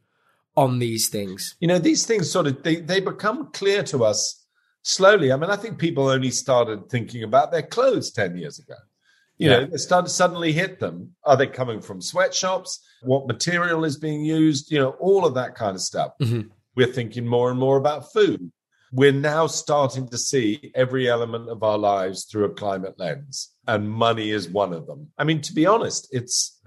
on 0.59 0.77
these 0.77 1.07
things? 1.07 1.55
You 1.61 1.69
know, 1.69 1.79
these 1.79 2.05
things 2.05 2.29
sort 2.29 2.47
of 2.47 2.61
they, 2.63 2.81
they 2.81 2.99
become 2.99 3.49
clear 3.53 3.81
to 3.83 4.03
us 4.03 4.45
slowly. 4.83 5.31
I 5.31 5.37
mean, 5.37 5.49
I 5.49 5.55
think 5.55 5.79
people 5.79 6.09
only 6.09 6.31
started 6.31 6.89
thinking 6.89 7.23
about 7.23 7.51
their 7.51 7.63
clothes 7.63 8.11
10 8.11 8.35
years 8.35 8.59
ago. 8.59 8.75
You 9.37 9.49
yeah. 9.49 9.59
know, 9.59 9.69
it 9.71 9.79
started 9.79 10.09
suddenly 10.09 10.51
hit 10.51 10.81
them. 10.81 11.15
Are 11.23 11.37
they 11.37 11.47
coming 11.47 11.79
from 11.79 12.01
sweatshops? 12.01 12.85
What 13.03 13.25
material 13.25 13.85
is 13.85 13.97
being 13.97 14.25
used? 14.25 14.69
You 14.69 14.79
know, 14.79 14.89
all 14.99 15.25
of 15.25 15.33
that 15.35 15.55
kind 15.55 15.75
of 15.75 15.81
stuff. 15.81 16.11
Mm-hmm. 16.21 16.49
We're 16.75 16.91
thinking 16.91 17.25
more 17.25 17.49
and 17.49 17.59
more 17.59 17.77
about 17.77 18.11
food. 18.11 18.51
We're 18.91 19.13
now 19.13 19.47
starting 19.47 20.09
to 20.09 20.17
see 20.17 20.73
every 20.75 21.09
element 21.09 21.47
of 21.47 21.63
our 21.63 21.77
lives 21.77 22.25
through 22.25 22.45
a 22.45 22.53
climate 22.53 22.95
lens, 22.97 23.53
and 23.67 23.89
money 23.89 24.31
is 24.31 24.49
one 24.49 24.73
of 24.73 24.87
them. 24.87 25.07
I 25.17 25.23
mean, 25.23 25.41
to 25.41 25.53
be 25.53 25.65
honest, 25.65 26.09
it's 26.11 26.59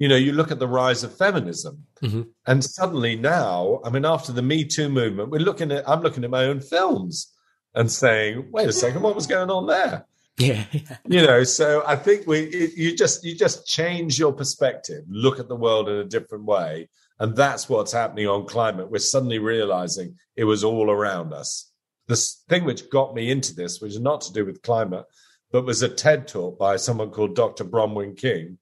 you 0.00 0.08
know, 0.08 0.16
you 0.16 0.32
look 0.32 0.50
at 0.50 0.58
the 0.58 0.66
rise 0.66 1.04
of 1.04 1.16
feminism, 1.16 1.84
mm-hmm. 2.02 2.22
and 2.46 2.64
suddenly 2.64 3.16
now, 3.16 3.80
I 3.84 3.90
mean, 3.90 4.06
after 4.06 4.32
the 4.32 4.40
Me 4.40 4.64
Too 4.64 4.88
movement, 4.88 5.28
we're 5.28 5.40
looking 5.40 5.70
at, 5.70 5.86
I'm 5.86 6.00
looking 6.00 6.24
at 6.24 6.30
my 6.30 6.44
own 6.44 6.60
films 6.60 7.32
and 7.74 7.92
saying, 7.92 8.48
wait 8.50 8.66
a 8.66 8.72
second, 8.72 9.02
what 9.02 9.14
was 9.14 9.26
going 9.26 9.50
on 9.50 9.66
there? 9.66 10.06
Yeah, 10.38 10.64
you 11.06 11.20
know, 11.20 11.44
so 11.44 11.84
I 11.86 11.96
think 11.96 12.26
we, 12.26 12.40
it, 12.44 12.78
you 12.78 12.96
just, 12.96 13.22
you 13.24 13.36
just 13.36 13.66
change 13.66 14.18
your 14.18 14.32
perspective, 14.32 15.04
look 15.06 15.38
at 15.38 15.48
the 15.48 15.54
world 15.54 15.90
in 15.90 15.96
a 15.96 16.04
different 16.04 16.46
way, 16.46 16.88
and 17.18 17.36
that's 17.36 17.68
what's 17.68 17.92
happening 17.92 18.26
on 18.26 18.46
climate. 18.46 18.90
We're 18.90 19.00
suddenly 19.00 19.38
realizing 19.38 20.16
it 20.34 20.44
was 20.44 20.64
all 20.64 20.90
around 20.90 21.34
us. 21.34 21.70
The 22.06 22.16
thing 22.48 22.64
which 22.64 22.88
got 22.88 23.14
me 23.14 23.30
into 23.30 23.54
this, 23.54 23.82
which 23.82 23.92
is 23.92 24.00
not 24.00 24.22
to 24.22 24.32
do 24.32 24.46
with 24.46 24.62
climate, 24.62 25.04
but 25.52 25.66
was 25.66 25.82
a 25.82 25.90
TED 25.90 26.26
talk 26.26 26.58
by 26.58 26.76
someone 26.76 27.10
called 27.10 27.36
Dr. 27.36 27.66
Bronwyn 27.66 28.16
King, 28.16 28.56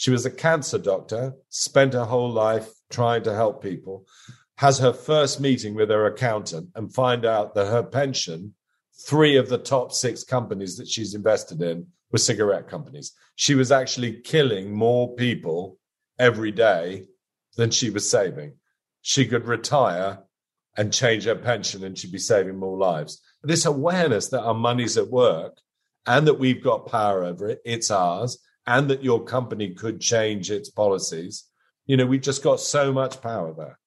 she 0.00 0.10
was 0.10 0.24
a 0.24 0.30
cancer 0.30 0.78
doctor, 0.78 1.34
spent 1.50 1.92
her 1.92 2.06
whole 2.06 2.30
life 2.32 2.70
trying 2.88 3.22
to 3.22 3.34
help 3.34 3.62
people, 3.62 4.06
has 4.56 4.78
her 4.78 4.94
first 4.94 5.42
meeting 5.42 5.74
with 5.74 5.90
her 5.90 6.06
accountant 6.06 6.70
and 6.74 6.94
find 6.94 7.26
out 7.26 7.54
that 7.54 7.66
her 7.66 7.82
pension, 7.82 8.54
three 9.06 9.36
of 9.36 9.50
the 9.50 9.58
top 9.58 9.92
six 9.92 10.24
companies 10.24 10.78
that 10.78 10.88
she's 10.88 11.12
invested 11.14 11.60
in 11.60 11.86
were 12.10 12.18
cigarette 12.18 12.66
companies. 12.66 13.12
She 13.34 13.54
was 13.54 13.70
actually 13.70 14.22
killing 14.22 14.72
more 14.72 15.14
people 15.16 15.78
every 16.18 16.50
day 16.50 17.04
than 17.58 17.70
she 17.70 17.90
was 17.90 18.08
saving. 18.08 18.54
She 19.02 19.26
could 19.26 19.46
retire 19.46 20.20
and 20.78 20.94
change 20.94 21.24
her 21.24 21.36
pension 21.36 21.84
and 21.84 21.98
she'd 21.98 22.10
be 22.10 22.18
saving 22.18 22.56
more 22.56 22.78
lives. 22.78 23.20
This 23.42 23.66
awareness 23.66 24.28
that 24.28 24.44
our 24.44 24.54
money's 24.54 24.96
at 24.96 25.10
work 25.10 25.58
and 26.06 26.26
that 26.26 26.38
we've 26.38 26.64
got 26.64 26.86
power 26.86 27.22
over 27.22 27.50
it, 27.50 27.60
it's 27.66 27.90
ours, 27.90 28.38
and 28.70 28.88
that 28.88 29.02
your 29.02 29.24
company 29.24 29.70
could 29.70 30.00
change 30.00 30.48
its 30.48 30.70
policies. 30.70 31.44
You 31.86 31.96
know, 31.96 32.06
we've 32.06 32.20
just 32.20 32.44
got 32.44 32.60
so 32.60 32.92
much 32.92 33.20
power 33.20 33.52
there. 33.52 33.80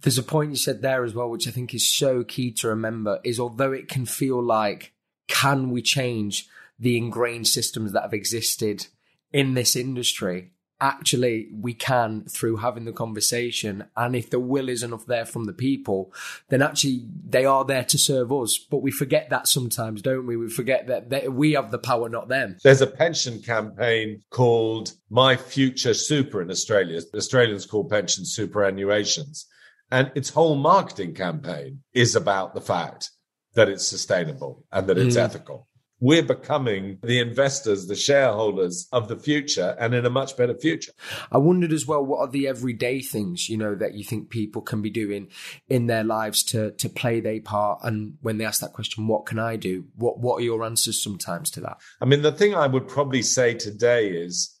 There's 0.00 0.16
a 0.16 0.22
point 0.22 0.50
you 0.50 0.56
said 0.56 0.80
there 0.80 1.04
as 1.04 1.14
well, 1.14 1.28
which 1.28 1.46
I 1.46 1.50
think 1.50 1.74
is 1.74 1.94
so 1.94 2.24
key 2.24 2.52
to 2.52 2.68
remember 2.68 3.20
is 3.22 3.38
although 3.38 3.72
it 3.72 3.86
can 3.86 4.06
feel 4.06 4.42
like, 4.42 4.94
can 5.28 5.70
we 5.70 5.82
change 5.82 6.48
the 6.78 6.96
ingrained 6.96 7.46
systems 7.46 7.92
that 7.92 8.00
have 8.00 8.14
existed 8.14 8.86
in 9.30 9.52
this 9.52 9.76
industry? 9.76 10.52
Actually 10.80 11.48
we 11.52 11.72
can 11.72 12.24
through 12.24 12.56
having 12.56 12.84
the 12.84 12.92
conversation 12.92 13.84
and 13.96 14.16
if 14.16 14.30
the 14.30 14.40
will 14.40 14.68
is 14.68 14.82
enough 14.82 15.06
there 15.06 15.24
from 15.24 15.44
the 15.44 15.52
people 15.52 16.12
then 16.48 16.62
actually 16.62 17.04
they 17.26 17.44
are 17.44 17.64
there 17.64 17.84
to 17.84 17.98
serve 17.98 18.32
us. 18.32 18.58
But 18.58 18.82
we 18.82 18.90
forget 18.90 19.30
that 19.30 19.48
sometimes 19.48 20.02
don't 20.02 20.26
we? 20.26 20.36
We 20.36 20.48
forget 20.48 20.86
that 20.88 21.10
they, 21.10 21.28
we 21.28 21.52
have 21.52 21.70
the 21.70 21.78
power 21.78 22.08
not 22.08 22.28
them. 22.28 22.56
There's 22.62 22.80
a 22.80 22.86
pension 22.86 23.40
campaign 23.40 24.22
called 24.30 24.92
my 25.10 25.36
future 25.36 25.94
super 25.94 26.42
in 26.42 26.50
australia. 26.50 27.00
Australians 27.14 27.66
call 27.66 27.84
pension 27.84 28.24
superannuations. 28.24 29.44
And 29.90 30.10
its 30.14 30.30
whole 30.30 30.56
marketing 30.56 31.14
campaign 31.14 31.80
is 31.92 32.16
about 32.16 32.54
the 32.54 32.60
fact 32.60 33.10
that 33.54 33.68
it's 33.68 33.86
sustainable 33.86 34.64
and 34.72 34.88
that 34.88 34.98
it's 34.98 35.16
mm. 35.16 35.20
ethical 35.20 35.68
we're 36.00 36.22
becoming 36.22 36.98
the 37.02 37.20
investors, 37.20 37.86
the 37.86 37.96
shareholders 37.96 38.88
of 38.92 39.08
the 39.08 39.16
future 39.16 39.76
and 39.78 39.94
in 39.94 40.04
a 40.04 40.10
much 40.10 40.36
better 40.36 40.54
future. 40.54 40.92
I 41.30 41.38
wondered 41.38 41.72
as 41.72 41.86
well, 41.86 42.04
what 42.04 42.18
are 42.18 42.30
the 42.30 42.48
everyday 42.48 43.00
things, 43.00 43.48
you 43.48 43.56
know, 43.56 43.74
that 43.74 43.94
you 43.94 44.04
think 44.04 44.28
people 44.28 44.60
can 44.60 44.82
be 44.82 44.90
doing 44.90 45.28
in 45.68 45.86
their 45.86 46.04
lives 46.04 46.42
to, 46.44 46.72
to 46.72 46.88
play 46.88 47.20
their 47.20 47.40
part? 47.40 47.80
And 47.84 48.18
when 48.20 48.38
they 48.38 48.44
ask 48.44 48.60
that 48.60 48.72
question, 48.72 49.06
what 49.06 49.24
can 49.24 49.38
I 49.38 49.56
do? 49.56 49.86
What, 49.96 50.18
what 50.18 50.40
are 50.40 50.44
your 50.44 50.64
answers 50.64 51.02
sometimes 51.02 51.50
to 51.52 51.60
that? 51.60 51.78
I 52.00 52.06
mean, 52.06 52.22
the 52.22 52.32
thing 52.32 52.54
I 52.54 52.66
would 52.66 52.88
probably 52.88 53.22
say 53.22 53.54
today 53.54 54.08
is 54.08 54.58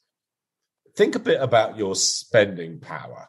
think 0.96 1.14
a 1.14 1.20
bit 1.20 1.42
about 1.42 1.76
your 1.76 1.96
spending 1.96 2.80
power. 2.80 3.28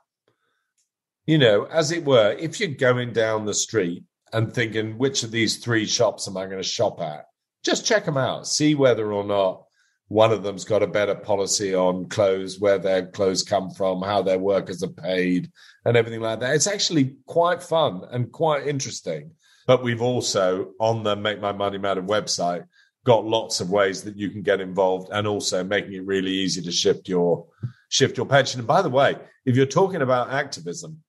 You 1.26 1.40
know, 1.40 1.66
as 1.66 1.92
it 1.92 2.06
were, 2.06 2.36
if 2.40 2.60
you're 2.60 2.70
going 2.70 3.12
down 3.12 3.46
the 3.46 3.54
street 3.56 4.04
and 4.32 4.54
thinking, 4.54 5.00
which 5.00 5.24
of 5.24 5.32
these 5.32 5.58
three 5.58 5.88
shops 5.88 6.28
am 6.28 6.38
I 6.38 6.46
going 6.46 6.58
to 6.58 6.64
shop 6.64 7.02
at? 7.02 7.26
Just 7.66 7.86
check 7.86 8.06
them 8.06 8.18
out, 8.18 8.48
see 8.48 8.76
whether 8.76 9.12
or 9.12 9.24
not 9.24 9.64
one 10.08 10.32
of 10.32 10.44
them's 10.44 10.66
got 10.66 10.84
a 10.84 10.88
better 10.88 11.16
policy 11.16 11.74
on 11.74 12.08
clothes, 12.08 12.60
where 12.60 12.78
their 12.78 13.08
clothes 13.08 13.42
come 13.42 13.72
from, 13.72 14.04
how 14.04 14.22
their 14.22 14.38
workers 14.38 14.84
are 14.84 14.88
paid, 14.88 15.52
and 15.84 15.98
everything 15.98 16.22
like 16.22 16.40
that. 16.40 16.54
It's 16.54 16.68
actually 16.68 17.16
quite 17.26 17.64
fun 17.64 18.04
and 18.12 18.32
quite 18.32 18.68
interesting. 18.68 19.32
But 19.66 19.84
we've 19.84 20.04
also, 20.04 20.74
on 20.80 21.02
the 21.02 21.16
Make 21.16 21.42
My 21.42 21.52
Money 21.52 21.80
Matter 21.80 22.04
website, 22.04 22.66
got 23.04 23.26
lots 23.26 23.62
of 23.62 23.72
ways 23.72 24.04
that 24.04 24.16
you 24.16 24.30
can 24.30 24.44
get 24.44 24.62
involved 24.62 25.10
and 25.12 25.26
also 25.26 25.64
making 25.64 25.94
it 25.94 26.06
really 26.06 26.32
easy 26.32 26.62
to 26.62 26.72
shift 26.72 27.10
your 27.10 27.48
shift 27.90 28.18
your 28.18 28.26
pension. 28.26 28.60
And 28.60 28.68
by 28.68 28.82
the 28.82 28.90
way, 28.90 29.16
if 29.46 29.56
you're 29.56 29.66
talking 29.66 30.02
about 30.02 30.32
activism, 30.32 31.02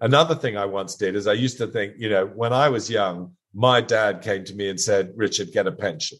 another 0.00 0.34
thing 0.34 0.56
I 0.56 0.64
once 0.64 0.96
did 0.96 1.14
is 1.14 1.26
I 1.26 1.34
used 1.34 1.58
to 1.58 1.66
think, 1.66 1.94
you 1.98 2.08
know, 2.08 2.26
when 2.26 2.52
I 2.52 2.68
was 2.68 2.90
young, 2.90 3.32
my 3.54 3.80
dad 3.80 4.22
came 4.22 4.44
to 4.44 4.54
me 4.54 4.68
and 4.68 4.80
said, 4.80 5.12
Richard, 5.16 5.52
get 5.52 5.66
a 5.66 5.72
pension. 5.72 6.18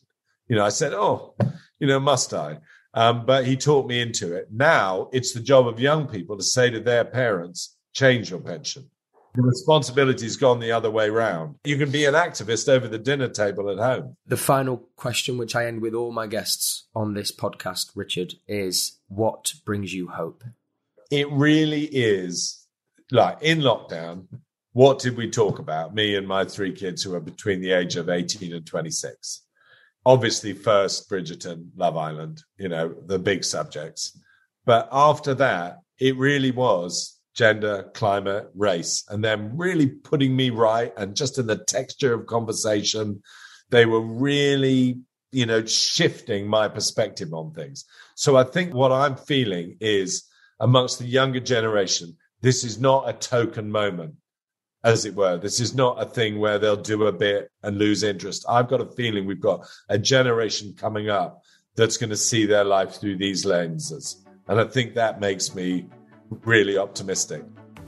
You 0.48 0.56
know, 0.56 0.64
I 0.64 0.70
said, 0.70 0.92
oh, 0.92 1.34
you 1.78 1.86
know, 1.86 2.00
must 2.00 2.34
I? 2.34 2.58
Um, 2.94 3.24
but 3.24 3.46
he 3.46 3.56
taught 3.56 3.86
me 3.86 4.00
into 4.00 4.34
it. 4.34 4.48
Now 4.50 5.08
it's 5.12 5.32
the 5.32 5.40
job 5.40 5.66
of 5.66 5.80
young 5.80 6.06
people 6.06 6.36
to 6.36 6.42
say 6.42 6.68
to 6.70 6.80
their 6.80 7.04
parents, 7.04 7.76
change 7.94 8.30
your 8.30 8.40
pension. 8.40 8.90
The 9.34 9.42
responsibility's 9.42 10.36
gone 10.36 10.60
the 10.60 10.72
other 10.72 10.90
way 10.90 11.08
round. 11.08 11.56
You 11.64 11.78
can 11.78 11.90
be 11.90 12.04
an 12.04 12.12
activist 12.12 12.68
over 12.68 12.86
the 12.86 12.98
dinner 12.98 13.28
table 13.28 13.70
at 13.70 13.78
home. 13.78 14.16
The 14.26 14.36
final 14.36 14.88
question, 14.96 15.38
which 15.38 15.56
I 15.56 15.64
end 15.64 15.80
with 15.80 15.94
all 15.94 16.12
my 16.12 16.26
guests 16.26 16.86
on 16.94 17.14
this 17.14 17.32
podcast, 17.34 17.92
Richard, 17.94 18.34
is 18.46 18.98
what 19.08 19.54
brings 19.64 19.94
you 19.94 20.08
hope? 20.08 20.44
It 21.10 21.30
really 21.30 21.84
is 21.84 22.66
like 23.10 23.38
in 23.40 23.60
lockdown, 23.60 24.26
what 24.72 24.98
did 24.98 25.16
we 25.16 25.28
talk 25.30 25.58
about? 25.58 25.94
Me 25.94 26.16
and 26.16 26.26
my 26.26 26.44
three 26.44 26.72
kids 26.72 27.02
who 27.02 27.14
are 27.14 27.20
between 27.20 27.60
the 27.60 27.72
age 27.72 27.96
of 27.96 28.08
18 28.08 28.54
and 28.54 28.66
26. 28.66 29.42
Obviously, 30.04 30.52
first 30.52 31.10
Bridgerton, 31.10 31.68
Love 31.76 31.96
Island, 31.96 32.42
you 32.58 32.68
know, 32.68 32.94
the 33.06 33.18
big 33.18 33.44
subjects. 33.44 34.18
But 34.64 34.88
after 34.90 35.34
that, 35.34 35.80
it 35.98 36.16
really 36.16 36.50
was 36.50 37.20
gender, 37.34 37.90
climate, 37.94 38.50
race, 38.54 39.04
and 39.08 39.22
then 39.22 39.56
really 39.56 39.86
putting 39.86 40.34
me 40.34 40.50
right. 40.50 40.92
And 40.96 41.16
just 41.16 41.38
in 41.38 41.46
the 41.46 41.56
texture 41.56 42.14
of 42.14 42.26
conversation, 42.26 43.22
they 43.70 43.86
were 43.86 44.00
really, 44.00 45.00
you 45.30 45.46
know, 45.46 45.64
shifting 45.64 46.46
my 46.46 46.68
perspective 46.68 47.32
on 47.32 47.52
things. 47.52 47.84
So 48.16 48.36
I 48.36 48.44
think 48.44 48.74
what 48.74 48.92
I'm 48.92 49.16
feeling 49.16 49.76
is 49.80 50.24
amongst 50.60 50.98
the 50.98 51.06
younger 51.06 51.40
generation, 51.40 52.16
this 52.40 52.64
is 52.64 52.80
not 52.80 53.08
a 53.08 53.12
token 53.12 53.70
moment, 53.70 54.14
as 54.84 55.04
it 55.04 55.14
were. 55.14 55.38
This 55.38 55.60
is 55.60 55.74
not 55.74 56.02
a 56.02 56.06
thing 56.06 56.38
where 56.38 56.58
they'll 56.58 56.76
do 56.76 57.06
a 57.06 57.12
bit 57.12 57.50
and 57.62 57.78
lose 57.78 58.02
interest. 58.02 58.44
I've 58.48 58.68
got 58.68 58.80
a 58.80 58.86
feeling 58.86 59.26
we've 59.26 59.40
got 59.40 59.66
a 59.88 59.98
generation 59.98 60.74
coming 60.76 61.08
up 61.08 61.42
that's 61.76 61.96
going 61.96 62.10
to 62.10 62.16
see 62.16 62.46
their 62.46 62.64
life 62.64 62.94
through 62.94 63.16
these 63.16 63.44
lenses. 63.44 64.24
And 64.48 64.60
I 64.60 64.64
think 64.64 64.94
that 64.94 65.20
makes 65.20 65.54
me 65.54 65.86
really 66.44 66.76
optimistic 66.76 67.44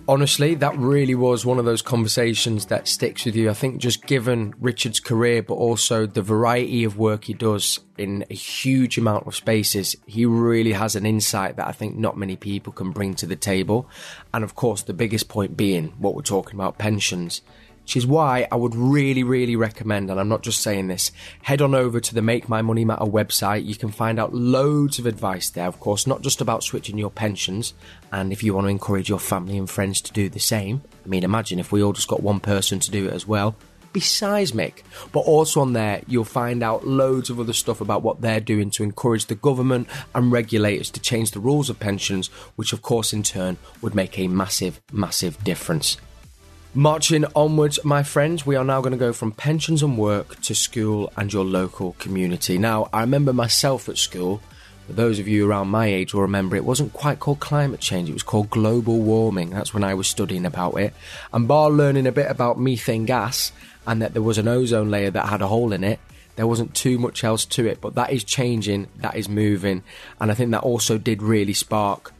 honestly, 0.09 0.55
that 0.57 0.77
really 0.77 1.15
was 1.15 1.47
one 1.47 1.59
of 1.59 1.65
those 1.65 1.83
conversations 1.83 2.67
that 2.67 2.89
sticks 2.89 3.25
with 3.25 3.37
you. 3.37 3.51
I 3.51 3.55
think 3.55 3.79
just 3.79 4.07
given 4.07 4.55
Richard's 4.61 5.01
career, 5.01 5.43
but 5.43 5.55
also 5.55 6.07
the 6.07 6.23
variety 6.23 6.85
of 6.85 6.99
work 6.99 7.25
he 7.25 7.35
does 7.35 7.81
in 7.97 8.25
a 8.31 8.35
huge 8.35 8.99
amount 8.99 9.27
of 9.27 9.35
spaces, 9.35 9.97
he 10.07 10.27
really 10.27 10.73
has 10.73 10.97
an 10.97 11.07
insight 11.07 11.57
that 11.57 11.67
I 11.67 11.73
think 11.73 11.97
not 11.97 12.17
many 12.17 12.37
people 12.37 12.73
can 12.73 12.91
bring 12.91 13.15
to 13.15 13.27
the 13.27 13.37
table. 13.37 13.89
And 14.33 14.45
of 14.45 14.55
course, 14.55 14.83
the 14.83 14.95
biggest 14.95 15.29
point 15.29 15.57
being 15.57 15.95
what 15.99 16.15
we're 16.15 16.23
talking 16.23 16.55
about 16.55 16.79
pensions 16.79 17.43
which 17.85 17.97
is 17.97 18.07
why 18.07 18.49
I 18.51 18.57
would 18.57 18.75
really, 18.75 19.23
really 19.23 19.57
recommend, 19.57 20.11
and 20.11 20.19
I'm 20.19 20.29
not 20.29 20.43
just 20.43 20.63
saying 20.63 20.89
this, 20.89 21.13
head 21.43 21.61
on 21.61 21.75
over 21.75 22.01
to 22.01 22.15
the 22.15 22.23
Make 22.23 22.49
My 22.49 22.63
Money 22.63 22.83
Matter 22.83 23.05
website. 23.05 23.67
You 23.67 23.77
can 23.77 23.91
find 23.91 24.19
out 24.19 24.35
loads 24.35 24.99
of 24.99 25.05
advice 25.05 25.51
there, 25.51 25.67
of 25.67 25.81
course, 25.81 26.07
not 26.07 26.23
just 26.23 26.41
about 26.41 26.65
switching 26.65 26.97
your 26.97 27.11
pensions, 27.11 27.75
and 28.11 28.33
if 28.33 28.43
you 28.43 28.55
want 28.55 28.65
to 28.65 28.71
encourage 28.71 29.11
your 29.11 29.19
family 29.19 29.59
and 29.59 29.69
friends 29.69 30.01
to 30.01 30.15
do 30.15 30.31
the 30.31 30.41
same. 30.41 30.81
I 31.05 31.09
mean, 31.09 31.25
imagine 31.25 31.59
if 31.59 31.73
we 31.73 31.83
all 31.83 31.93
just 31.93 32.09
got 32.09 32.23
one 32.23 32.41
person 32.41 32.81
to 32.81 32.91
do 32.91 33.07
it 33.07 33.13
as 33.13 33.29
well. 33.29 33.55
Be 33.93 34.01
seismic. 34.01 34.83
But 35.13 35.21
also 35.21 35.61
on 35.61 35.75
there, 35.75 36.01
you'll 36.07 36.25
find 36.25 36.63
out 36.63 36.87
loads 36.87 37.29
of 37.29 37.39
other 37.39 37.53
stuff 37.53 37.83
about 37.83 38.03
what 38.03 38.23
they're 38.23 38.41
doing 38.41 38.71
to 38.71 38.83
encourage 38.83 39.27
the 39.27 39.35
government 39.35 39.89
and 40.15 40.33
regulators 40.33 40.91
to 40.93 41.01
change 41.01 41.33
the 41.33 41.39
rules 41.39 41.69
of 41.69 41.79
pensions, 41.79 42.29
which 42.57 42.73
of 42.73 42.81
course 42.81 43.13
in 43.13 43.23
turn 43.23 43.59
would 43.83 43.95
make 43.95 44.19
a 44.19 44.27
massive, 44.27 44.81
massive 44.91 45.45
difference. 45.45 45.99
Marching 46.77 47.25
onwards, 47.37 47.79
my 47.85 48.03
friends, 48.03 48.45
we 48.45 48.57
are 48.57 48.65
now 48.65 48.81
going 48.81 48.91
to 48.91 48.99
go 48.99 49.13
from 49.13 49.31
pensions 49.31 49.81
and 49.81 49.97
work 49.97 50.41
to 50.41 50.57
school 50.57 51.09
and 51.17 51.33
your 51.33 51.45
local 51.45 51.93
community. 52.01 52.59
Now, 52.59 52.89
I 52.93 53.03
remember 53.03 53.33
myself 53.33 53.89
at 53.89 53.97
school, 53.97 54.43
those 54.89 55.21
of 55.21 55.29
you 55.29 55.49
around 55.49 55.69
my 55.69 55.87
age 55.87 56.13
will 56.13 56.23
remember 56.23 56.57
it 56.57 56.65
wasn't 56.65 56.93
quite 56.93 57.21
called 57.21 57.39
climate 57.39 57.79
change, 57.79 58.11
it 58.11 58.13
was 58.13 58.25
called 58.25 58.51
global 58.51 58.99
warming. 58.99 59.51
That's 59.51 59.73
when 59.73 59.85
I 59.85 59.95
was 59.95 60.09
studying 60.09 60.45
about 60.45 60.75
it. 60.75 60.95
And 61.33 61.47
bar 61.47 61.71
learning 61.71 62.09
a 62.09 62.13
bit 62.13 62.29
about 62.29 62.59
methane 62.59 63.05
gas 63.05 63.53
and 63.87 64.03
that 64.03 64.13
there 64.13 64.21
was 64.21 64.39
an 64.39 64.49
ozone 64.49 64.91
layer 64.91 65.13
that 65.13 65.29
had 65.29 65.43
a 65.43 65.47
hole 65.47 65.73
in 65.73 65.85
it, 65.85 66.01
there 66.35 66.49
wasn't 66.49 66.75
too 66.75 66.99
much 66.99 67.23
else 67.23 67.45
to 67.45 67.69
it. 67.69 67.81
But 67.81 67.95
that 67.95 68.13
is 68.13 68.25
changing, 68.25 68.89
that 68.97 69.15
is 69.15 69.29
moving. 69.29 69.85
And 70.21 70.29
I 70.33 70.35
think 70.35 70.51
that 70.51 70.65
also 70.65 70.99
did 70.99 71.23
really 71.23 71.55
spark 71.55 72.13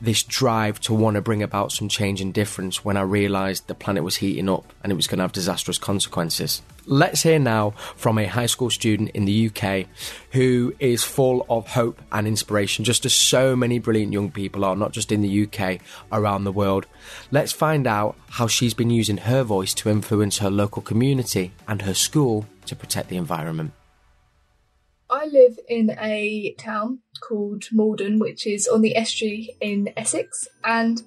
this 0.00 0.22
drive 0.22 0.80
to 0.80 0.94
want 0.94 1.16
to 1.16 1.20
bring 1.20 1.42
about 1.42 1.72
some 1.72 1.88
change 1.88 2.20
and 2.20 2.32
difference 2.32 2.84
when 2.84 2.96
I 2.96 3.02
realised 3.02 3.66
the 3.66 3.74
planet 3.74 4.02
was 4.02 4.16
heating 4.16 4.48
up 4.48 4.72
and 4.82 4.90
it 4.90 4.96
was 4.96 5.06
going 5.06 5.18
to 5.18 5.24
have 5.24 5.32
disastrous 5.32 5.78
consequences. 5.78 6.62
Let's 6.86 7.22
hear 7.22 7.38
now 7.38 7.70
from 7.96 8.18
a 8.18 8.26
high 8.26 8.46
school 8.46 8.70
student 8.70 9.10
in 9.10 9.26
the 9.26 9.48
UK 9.48 9.86
who 10.32 10.74
is 10.78 11.04
full 11.04 11.46
of 11.50 11.68
hope 11.68 12.00
and 12.10 12.26
inspiration, 12.26 12.84
just 12.84 13.04
as 13.04 13.12
so 13.12 13.54
many 13.54 13.78
brilliant 13.78 14.12
young 14.12 14.30
people 14.30 14.64
are, 14.64 14.74
not 14.74 14.92
just 14.92 15.12
in 15.12 15.20
the 15.20 15.46
UK, 15.46 15.80
around 16.10 16.44
the 16.44 16.52
world. 16.52 16.86
Let's 17.30 17.52
find 17.52 17.86
out 17.86 18.16
how 18.30 18.46
she's 18.46 18.74
been 18.74 18.90
using 18.90 19.18
her 19.18 19.42
voice 19.42 19.74
to 19.74 19.90
influence 19.90 20.38
her 20.38 20.50
local 20.50 20.82
community 20.82 21.52
and 21.68 21.82
her 21.82 21.94
school 21.94 22.46
to 22.66 22.74
protect 22.74 23.08
the 23.08 23.16
environment. 23.16 23.72
I 25.10 25.26
live 25.26 25.58
in 25.68 25.90
a 25.98 26.54
town 26.56 27.00
called 27.20 27.64
Maldon, 27.72 28.18
which 28.18 28.46
is 28.46 28.66
on 28.68 28.80
the 28.80 28.96
estuary 28.96 29.56
in 29.60 29.92
Essex, 29.96 30.48
and 30.64 31.02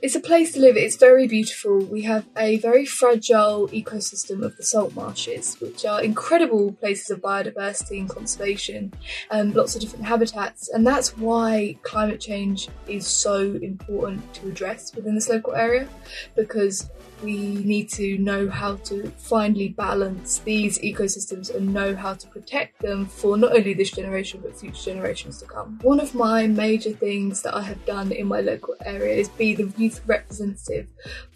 it's 0.00 0.14
a 0.14 0.20
place 0.20 0.52
to 0.52 0.60
live. 0.60 0.76
It's 0.76 0.96
very 0.96 1.26
beautiful. 1.26 1.78
We 1.78 2.02
have 2.02 2.26
a 2.36 2.58
very 2.58 2.84
fragile 2.84 3.68
ecosystem 3.68 4.44
of 4.44 4.56
the 4.56 4.62
salt 4.62 4.94
marshes, 4.94 5.56
which 5.60 5.84
are 5.84 6.02
incredible 6.02 6.72
places 6.72 7.10
of 7.10 7.20
biodiversity 7.20 7.98
and 7.98 8.08
conservation, 8.08 8.92
and 9.30 9.54
lots 9.54 9.74
of 9.74 9.80
different 9.80 10.04
habitats. 10.04 10.68
And 10.68 10.86
that's 10.86 11.16
why 11.16 11.78
climate 11.82 12.20
change 12.20 12.68
is 12.86 13.06
so 13.06 13.58
important 13.62 14.34
to 14.34 14.48
address 14.48 14.94
within 14.94 15.14
this 15.14 15.28
local 15.28 15.54
area, 15.54 15.88
because 16.36 16.90
we 17.22 17.36
need 17.64 17.88
to 17.88 18.16
know 18.18 18.48
how 18.48 18.76
to 18.76 19.10
finely 19.16 19.68
balance 19.70 20.38
these 20.38 20.78
ecosystems 20.78 21.52
and 21.52 21.74
know 21.74 21.96
how 21.96 22.14
to 22.14 22.28
protect 22.28 22.80
them 22.80 23.06
for 23.06 23.36
not 23.36 23.56
only 23.56 23.74
this 23.74 23.90
generation 23.90 24.40
but 24.40 24.56
future 24.56 24.92
generations 24.92 25.37
to 25.38 25.46
come. 25.46 25.78
One 25.82 26.00
of 26.00 26.14
my 26.14 26.46
major 26.46 26.92
things 26.92 27.42
that 27.42 27.54
I 27.54 27.62
have 27.62 27.84
done 27.84 28.12
in 28.12 28.26
my 28.26 28.40
local 28.40 28.74
area 28.84 29.16
is 29.16 29.28
be 29.28 29.54
the 29.54 29.72
youth 29.76 30.00
representative 30.06 30.88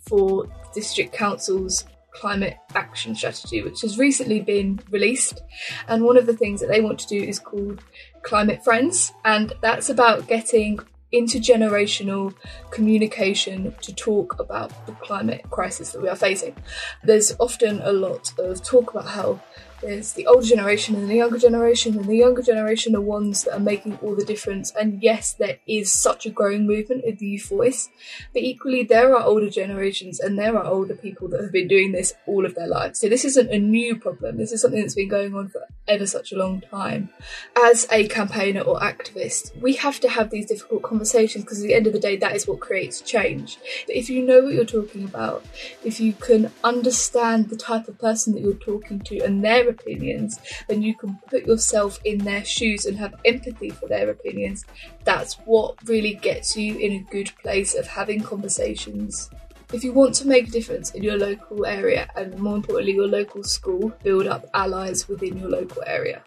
for 0.07 0.47
district 0.75 1.13
council's 1.13 1.85
climate 2.13 2.57
action 2.75 3.15
strategy, 3.15 3.63
which 3.63 3.81
has 3.81 3.99
recently 3.99 4.41
been 4.41 4.81
released. 4.91 5.43
And 5.89 6.05
one 6.05 6.17
of 6.17 6.27
the 6.27 6.37
things 6.37 6.61
that 6.61 6.69
they 6.69 6.81
want 6.81 6.99
to 7.01 7.07
do 7.07 7.23
is 7.23 7.39
called 7.39 7.83
Climate 8.23 8.63
Friends, 8.63 9.13
and 9.25 9.53
that's 9.61 9.89
about 9.89 10.29
getting 10.29 10.79
intergenerational 11.13 12.35
communication 12.71 13.75
to 13.83 13.95
talk 13.95 14.39
about 14.39 14.87
the 14.87 14.93
climate 14.93 15.43
crisis 15.51 15.93
that 15.93 16.01
we 16.01 16.09
are 16.09 16.17
facing. 16.17 16.57
There's 17.05 17.35
often 17.39 17.81
a 17.83 17.93
lot 17.93 18.33
of 18.39 18.63
talk 18.63 18.91
about 18.95 19.09
how 19.09 19.41
there's 19.83 20.13
the 20.13 20.27
older 20.27 20.47
generation 20.47 20.95
and 20.95 21.11
the 21.11 21.17
younger 21.17 21.39
generation, 21.39 21.97
and 21.99 22.07
the 22.07 22.17
younger 22.17 22.43
generation 22.43 22.95
are 22.95 23.01
ones 23.01 23.45
that 23.45 23.55
are 23.55 23.61
making 23.61 23.99
all 24.03 24.15
the 24.15 24.25
difference. 24.25 24.73
And 24.79 25.03
yes, 25.03 25.33
there 25.33 25.59
is 25.67 25.93
such 25.93 26.25
a 26.25 26.31
growing 26.31 26.67
movement 26.67 27.05
of 27.05 27.19
the 27.19 27.27
youth 27.27 27.49
voice, 27.49 27.89
but 28.33 28.43
equally, 28.43 28.85
there 28.85 29.15
are 29.17 29.25
older 29.25 29.51
generations 29.51 30.21
and 30.21 30.39
there 30.39 30.57
are 30.57 30.65
older 30.65 30.95
people 30.95 31.29
that 31.29 31.43
have 31.43 31.53
been 31.53 31.69
doing 31.69 31.93
this 31.93 32.15
all 32.27 32.47
of 32.47 32.55
their 32.55 32.69
lives. 32.69 33.01
So, 33.01 33.09
this 33.09 33.25
isn't 33.25 33.51
a 33.51 33.59
new 33.59 33.97
problem, 33.97 34.37
this 34.39 34.53
is 34.53 34.63
something 34.63 34.81
that's 34.81 34.95
been 34.95 35.09
going 35.09 35.35
on 35.35 35.49
for 35.49 35.63
ever 35.89 36.07
such 36.07 36.33
a 36.33 36.37
long 36.37 36.61
time. 36.61 37.11
As 37.57 37.87
a 37.91 38.07
campaigner 38.07 38.61
or 38.61 38.79
activist, 38.79 39.57
we 39.61 39.75
have 39.75 39.99
to 40.01 40.09
have 40.09 40.31
these 40.31 40.47
difficult 40.47 40.83
conversations 40.83 41.45
because 41.45 41.61
at 41.61 41.67
the 41.67 41.75
end 41.75 41.87
of 41.87 41.93
the 41.93 41.99
day, 41.99 42.17
that 42.17 42.37
is 42.37 42.47
what 42.47 42.61
creates 42.61 43.01
change. 43.01 43.59
But 43.87 43.97
if 43.97 44.09
you 44.09 44.25
know 44.25 44.45
what 44.45 44.55
you're 44.55 44.65
talking 44.65 45.05
about, 45.05 45.45
if 45.85 45.99
you 45.99 46.13
can 46.13 46.53
understand 46.63 47.49
the 47.49 47.57
type 47.57 47.89
of 47.89 47.99
person 47.99 48.35
that 48.35 48.43
you're 48.43 48.55
talking 48.55 49.01
to 49.01 49.19
and 49.21 49.45
their 49.45 49.72
opinions, 49.73 50.39
then 50.69 50.83
you 50.83 50.95
can 50.95 51.19
put 51.29 51.47
yourself 51.47 51.99
in 52.05 52.19
their 52.19 52.45
shoes 52.45 52.87
and 52.87 52.97
have 52.99 53.15
empathy 53.25 53.71
for 53.71 53.89
their 53.89 54.09
opinions. 54.11 54.65
That's 55.05 55.35
what 55.45 55.77
really 55.89 56.15
gets 56.15 56.57
you 56.57 56.79
in 56.79 56.93
a 56.93 57.11
good 57.11 57.33
place 57.43 57.75
of 57.75 57.87
having 57.87 58.23
conversations. 58.23 59.31
If 59.73 59.83
you 59.83 59.93
want 59.93 60.15
to 60.17 60.29
make 60.29 60.49
a 60.49 60.51
difference 60.51 60.91
in 60.91 61.03
your 61.03 61.19
local 61.19 61.67
area 61.67 62.09
and 62.15 62.39
more 62.39 62.57
importantly 62.57 62.93
your 62.93 63.09
local 63.09 63.43
school, 63.43 63.93
build 64.05 64.27
up 64.27 64.49
allies 64.55 65.09
within 65.09 65.39
your 65.39 65.49
local 65.49 65.83
area 65.87 66.23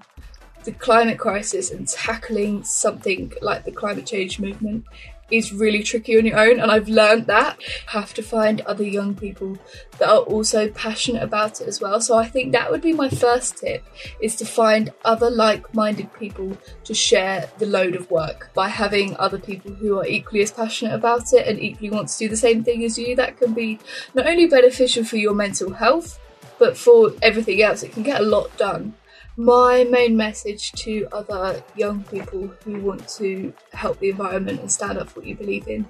the 0.66 0.72
climate 0.72 1.20
crisis 1.20 1.70
and 1.70 1.88
tackling 1.88 2.64
something 2.64 3.32
like 3.42 3.64
the 3.64 3.72
climate 3.72 4.06
change 4.06 4.40
movement 4.40 4.84
is 5.32 5.52
really 5.52 5.82
tricky 5.82 6.18
on 6.18 6.26
your 6.26 6.40
own 6.40 6.60
and 6.60 6.72
I've 6.72 6.88
learned 6.88 7.28
that. 7.28 7.58
Have 7.88 8.14
to 8.16 8.22
find 8.22 8.62
other 8.62 8.84
young 8.84 9.16
people 9.16 9.58
that 9.98 10.10
are 10.10 10.20
also 10.20 10.70
passionate 10.70 11.24
about 11.24 11.62
it 11.62 11.68
as 11.68 11.82
well. 11.82 12.00
So 12.00 12.18
I 12.18 12.28
think 12.28 12.52
that 12.52 12.72
would 12.72 12.82
be 12.82 12.94
my 12.94 13.10
first 13.10 13.58
tip 13.58 13.84
is 14.22 14.36
to 14.38 14.46
find 14.46 14.94
other 15.04 15.30
like-minded 15.30 16.14
people 16.14 16.58
to 16.84 16.94
share 16.94 17.50
the 17.58 17.66
load 17.66 17.96
of 17.96 18.12
work. 18.12 18.52
By 18.54 18.70
having 18.70 19.16
other 19.18 19.40
people 19.40 19.74
who 19.74 20.00
are 20.00 20.06
equally 20.06 20.42
as 20.42 20.52
passionate 20.52 20.94
about 20.94 21.34
it 21.34 21.48
and 21.48 21.60
equally 21.60 21.90
want 21.90 22.10
to 22.10 22.18
do 22.18 22.30
the 22.30 22.38
same 22.38 22.64
thing 22.64 22.84
as 22.84 22.98
you 22.98 23.16
that 23.16 23.38
can 23.38 23.54
be 23.54 23.80
not 24.14 24.28
only 24.28 24.46
beneficial 24.48 25.04
for 25.04 25.18
your 25.18 25.34
mental 25.34 25.74
health 25.74 26.20
but 26.58 26.78
for 26.78 27.12
everything 27.22 27.62
else. 27.62 27.84
It 27.84 27.92
can 27.92 28.04
get 28.04 28.22
a 28.22 28.26
lot 28.26 28.56
done 28.58 28.94
my 29.38 29.84
main 29.86 30.16
message 30.16 30.72
to 30.74 31.08
other 31.12 31.62
young 31.76 32.04
people 32.06 32.48
who 32.64 32.80
want 32.82 33.08
to 33.10 33.54
help 33.74 34.00
the 34.00 34.10
environment 34.10 34.60
and 34.62 34.72
stand 34.72 34.98
up 34.98 35.10
for 35.10 35.20
what 35.20 35.28
you 35.28 35.36
believe 35.36 35.68
in 35.68 35.86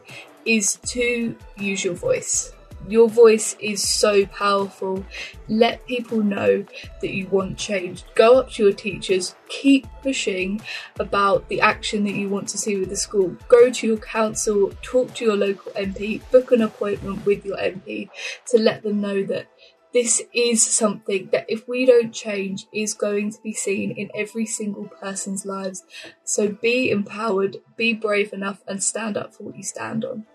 is 0.45 0.77
to 0.84 1.36
use 1.58 1.84
your 1.84 1.93
voice. 1.93 2.51
Your 2.88 3.10
voice 3.10 3.55
is 3.60 3.88
so 3.88 4.27
powerful. 4.27 5.03
Let 5.47 5.86
people 5.88 6.21
know 6.21 6.65
that 7.01 7.13
you 7.13 7.27
want 7.27 7.58
change. 7.58 8.03
Go 8.13 8.38
up 8.38 8.51
to 8.51 8.63
your 8.63 8.73
teachers, 8.73 9.36
keep 9.49 9.88
pushing 10.03 10.62
about 10.99 11.47
the 11.47 11.62
action 11.62 12.03
that 12.03 12.13
you 12.13 12.29
want 12.29 12.47
to 12.49 12.60
see 12.60 12.77
with 12.77 12.89
the 12.89 12.95
school. 12.95 13.36
Go 13.47 13.71
to 13.71 13.88
your 13.88 13.97
council, 13.97 14.71
talk 14.84 15.15
to 15.15 15.25
your 15.25 15.36
local 15.36 15.71
MP, 15.71 16.21
book 16.29 16.51
an 16.51 16.62
appointment 16.62 17.25
with 17.25 17.43
your 17.43 17.58
MP 17.58 18.10
to 18.47 18.60
let 18.60 18.84
them 18.84 19.01
know 19.01 19.23
that 19.23 19.47
this 19.95 20.21
is 20.34 20.62
something 20.62 21.29
that 21.31 21.45
if 21.47 21.69
we 21.69 21.86
don't 21.86 22.13
change 22.13 22.67
is 22.73 22.93
going 22.93 23.31
to 23.31 23.41
be 23.41 23.53
seen 23.53 23.91
in 23.91 24.12
every 24.13 24.45
single 24.45 24.89
person's 24.89 25.45
lives. 25.45 25.86
So 26.25 26.49
be 26.49 26.91
empowered, 26.91 27.58
be 27.77 27.93
brave 27.93 28.34
enough 28.34 28.62
and 28.67 28.84
stand 28.84 29.15
up 29.15 29.34
for 29.34 29.43
what 29.43 29.55
you 29.55 29.63
stand 29.63 30.03
on. 30.03 30.25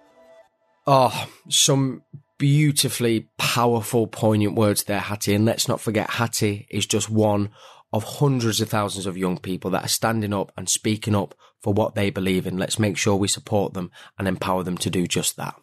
Oh, 0.87 1.29
some 1.51 2.03
beautifully 2.39 3.29
powerful, 3.37 4.07
poignant 4.07 4.55
words 4.55 4.85
there, 4.85 4.99
Hattie. 4.99 5.35
And 5.35 5.45
let's 5.45 5.69
not 5.69 5.83
forget, 5.83 6.09
Hattie 6.09 6.67
is 6.71 6.87
just 6.87 7.11
one 7.11 7.51
of 7.93 8.03
hundreds 8.03 8.63
of 8.63 8.71
thousands 8.71 9.05
of 9.05 9.19
young 9.19 9.37
people 9.37 9.71
that 9.73 9.85
are 9.85 9.89
standing 9.89 10.33
up 10.33 10.53
and 10.57 10.71
speaking 10.71 11.15
up 11.15 11.35
for 11.61 11.75
what 11.75 11.95
they 11.95 12.09
believe 12.09 12.47
in. 12.47 12.57
Let's 12.57 12.79
make 12.79 12.97
sure 12.97 13.15
we 13.15 13.29
support 13.29 13.75
them 13.75 13.91
and 14.19 14.27
empower 14.27 14.63
them 14.63 14.79
to 14.79 14.89
do 14.89 15.07
just 15.07 15.37
that. 15.37 15.55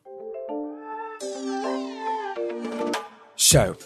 So, 3.50 3.78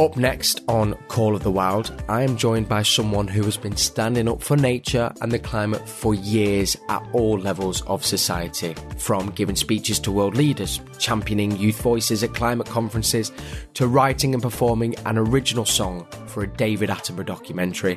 up 0.00 0.16
next 0.16 0.62
on 0.66 0.94
Call 1.06 1.36
of 1.36 1.44
the 1.44 1.50
Wild, 1.52 1.94
I 2.08 2.24
am 2.24 2.36
joined 2.36 2.68
by 2.68 2.82
someone 2.82 3.28
who 3.28 3.44
has 3.44 3.56
been 3.56 3.76
standing 3.76 4.28
up 4.28 4.42
for 4.42 4.56
nature 4.56 5.12
and 5.20 5.30
the 5.30 5.38
climate 5.38 5.88
for 5.88 6.12
years 6.12 6.76
at 6.88 7.06
all 7.12 7.38
levels 7.38 7.82
of 7.82 8.04
society. 8.04 8.74
From 8.98 9.30
giving 9.30 9.54
speeches 9.54 10.00
to 10.00 10.10
world 10.10 10.36
leaders, 10.36 10.80
championing 10.98 11.56
youth 11.56 11.80
voices 11.82 12.24
at 12.24 12.34
climate 12.34 12.66
conferences, 12.66 13.30
to 13.74 13.86
writing 13.86 14.34
and 14.34 14.42
performing 14.42 14.96
an 15.06 15.18
original 15.18 15.64
song 15.64 16.04
for 16.26 16.42
a 16.42 16.48
David 16.48 16.90
Attenborough 16.90 17.26
documentary. 17.26 17.96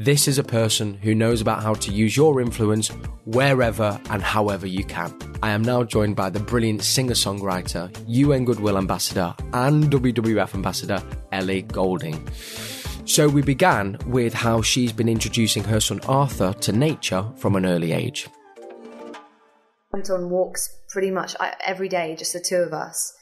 This 0.00 0.28
is 0.28 0.38
a 0.38 0.42
person 0.42 0.94
who 0.94 1.14
knows 1.14 1.42
about 1.42 1.62
how 1.62 1.74
to 1.74 1.92
use 1.92 2.16
your 2.16 2.40
influence 2.40 2.88
wherever 3.26 4.00
and 4.08 4.22
however 4.22 4.66
you 4.66 4.82
can. 4.82 5.14
I 5.42 5.50
am 5.50 5.60
now 5.60 5.84
joined 5.84 6.16
by 6.16 6.30
the 6.30 6.40
brilliant 6.40 6.82
singer 6.82 7.12
songwriter, 7.12 7.94
UN 8.06 8.46
Goodwill 8.46 8.78
Ambassador, 8.78 9.34
and 9.52 9.90
WWF 9.90 10.54
Ambassador, 10.54 11.02
Ellie 11.32 11.60
Goulding. 11.60 12.26
So 13.04 13.28
we 13.28 13.42
began 13.42 13.98
with 14.06 14.32
how 14.32 14.62
she's 14.62 14.90
been 14.90 15.06
introducing 15.06 15.64
her 15.64 15.80
son 15.80 16.00
Arthur 16.08 16.54
to 16.54 16.72
nature 16.72 17.26
from 17.36 17.54
an 17.54 17.66
early 17.66 17.92
age. 17.92 18.26
went 19.92 20.08
on 20.08 20.30
walks 20.30 20.78
pretty 20.88 21.10
much 21.10 21.36
every 21.62 21.90
day, 21.90 22.16
just 22.16 22.32
the 22.32 22.40
two 22.40 22.62
of 22.62 22.72
us. 22.72 23.14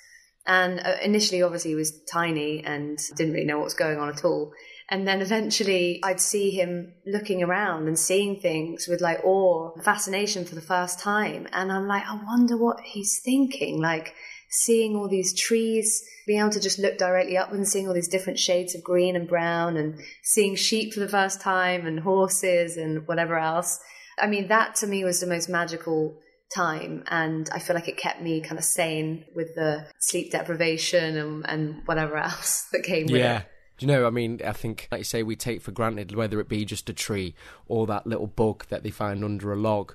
And 0.47 0.79
uh, 0.79 0.95
initially, 1.03 1.43
obviously, 1.43 1.73
he 1.73 1.75
was 1.75 2.01
tiny 2.05 2.63
and 2.65 3.01
didn't 3.17 3.35
really 3.35 3.47
know 3.47 3.59
what 3.59 3.65
was 3.65 3.75
going 3.75 3.99
on 3.99 4.09
at 4.09 4.25
all. 4.25 4.53
And 4.91 5.07
then 5.07 5.21
eventually 5.21 6.01
I'd 6.03 6.21
see 6.21 6.51
him 6.51 6.95
looking 7.07 7.43
around 7.43 7.89
and 7.89 7.99
seeing 7.99 8.41
things 8.41 8.87
with 8.89 9.01
like 9.03 9.23
awe, 9.23 9.79
fascination 9.83 10.47
for 10.47 10.55
the 10.55 10.63
first 10.63 10.99
time. 10.99 11.47
And 11.53 11.71
I'm 11.71 11.87
like, 11.87 12.05
I 12.07 12.19
wonder 12.25 12.57
what 12.57 12.81
he's 12.81 13.21
thinking. 13.23 13.83
Like 13.83 14.15
seeing 14.51 14.97
all 14.97 15.09
these 15.09 15.39
trees, 15.39 16.03
being 16.27 16.41
able 16.41 16.51
to 16.51 16.61
just 16.61 16.79
look 16.79 16.97
directly 16.97 17.37
up 17.37 17.53
and 17.53 17.69
seeing 17.69 17.87
all 17.87 17.93
these 17.93 18.09
different 18.09 18.39
shades 18.39 18.75
of 18.75 18.83
green 18.83 19.15
and 19.15 19.29
brown 19.29 19.77
and 19.77 20.01
seeing 20.23 20.57
sheep 20.57 20.95
for 20.95 21.01
the 21.01 21.09
first 21.09 21.39
time 21.41 21.87
and 21.87 22.01
horses 22.01 22.79
and 22.79 23.07
whatever 23.07 23.39
else. 23.39 23.79
I 24.19 24.27
mean, 24.27 24.49
that 24.49 24.75
to 24.77 24.87
me 24.87 25.05
was 25.05 25.21
the 25.21 25.27
most 25.27 25.51
magical 25.51 26.19
time 26.55 27.05
and 27.09 27.47
I 27.53 27.59
feel 27.59 27.75
like 27.77 27.89
it 27.89 27.99
kept 27.99 28.23
me 28.23 28.41
kind 28.41 28.59
of 28.59 28.65
sane 28.65 29.27
with 29.37 29.55
the 29.55 29.87
sleep 29.99 30.33
deprivation 30.33 31.19
and, 31.19 31.47
and 31.47 31.83
whatever 31.85 32.17
else 32.17 32.67
that 32.73 32.85
came 32.85 33.07
with 33.09 33.21
Yeah. 33.21 33.41
it. 33.41 33.47
Do 33.79 33.87
you 33.87 33.93
know, 33.93 34.07
I 34.07 34.11
mean, 34.11 34.41
I 34.45 34.53
think, 34.53 34.89
like 34.91 34.99
you 34.99 35.05
say, 35.05 35.23
we 35.23 35.37
take 35.37 35.63
for 35.63 35.71
granted 35.71 36.15
whether 36.15 36.41
it 36.41 36.49
be 36.49 36.65
just 36.65 36.91
a 36.91 36.93
tree 36.93 37.35
or 37.69 37.87
that 37.87 38.07
little 38.07 38.27
bug 38.27 38.67
that 38.69 38.83
they 38.83 38.91
find 38.91 39.25
under 39.25 39.53
a 39.53 39.57
log. 39.57 39.95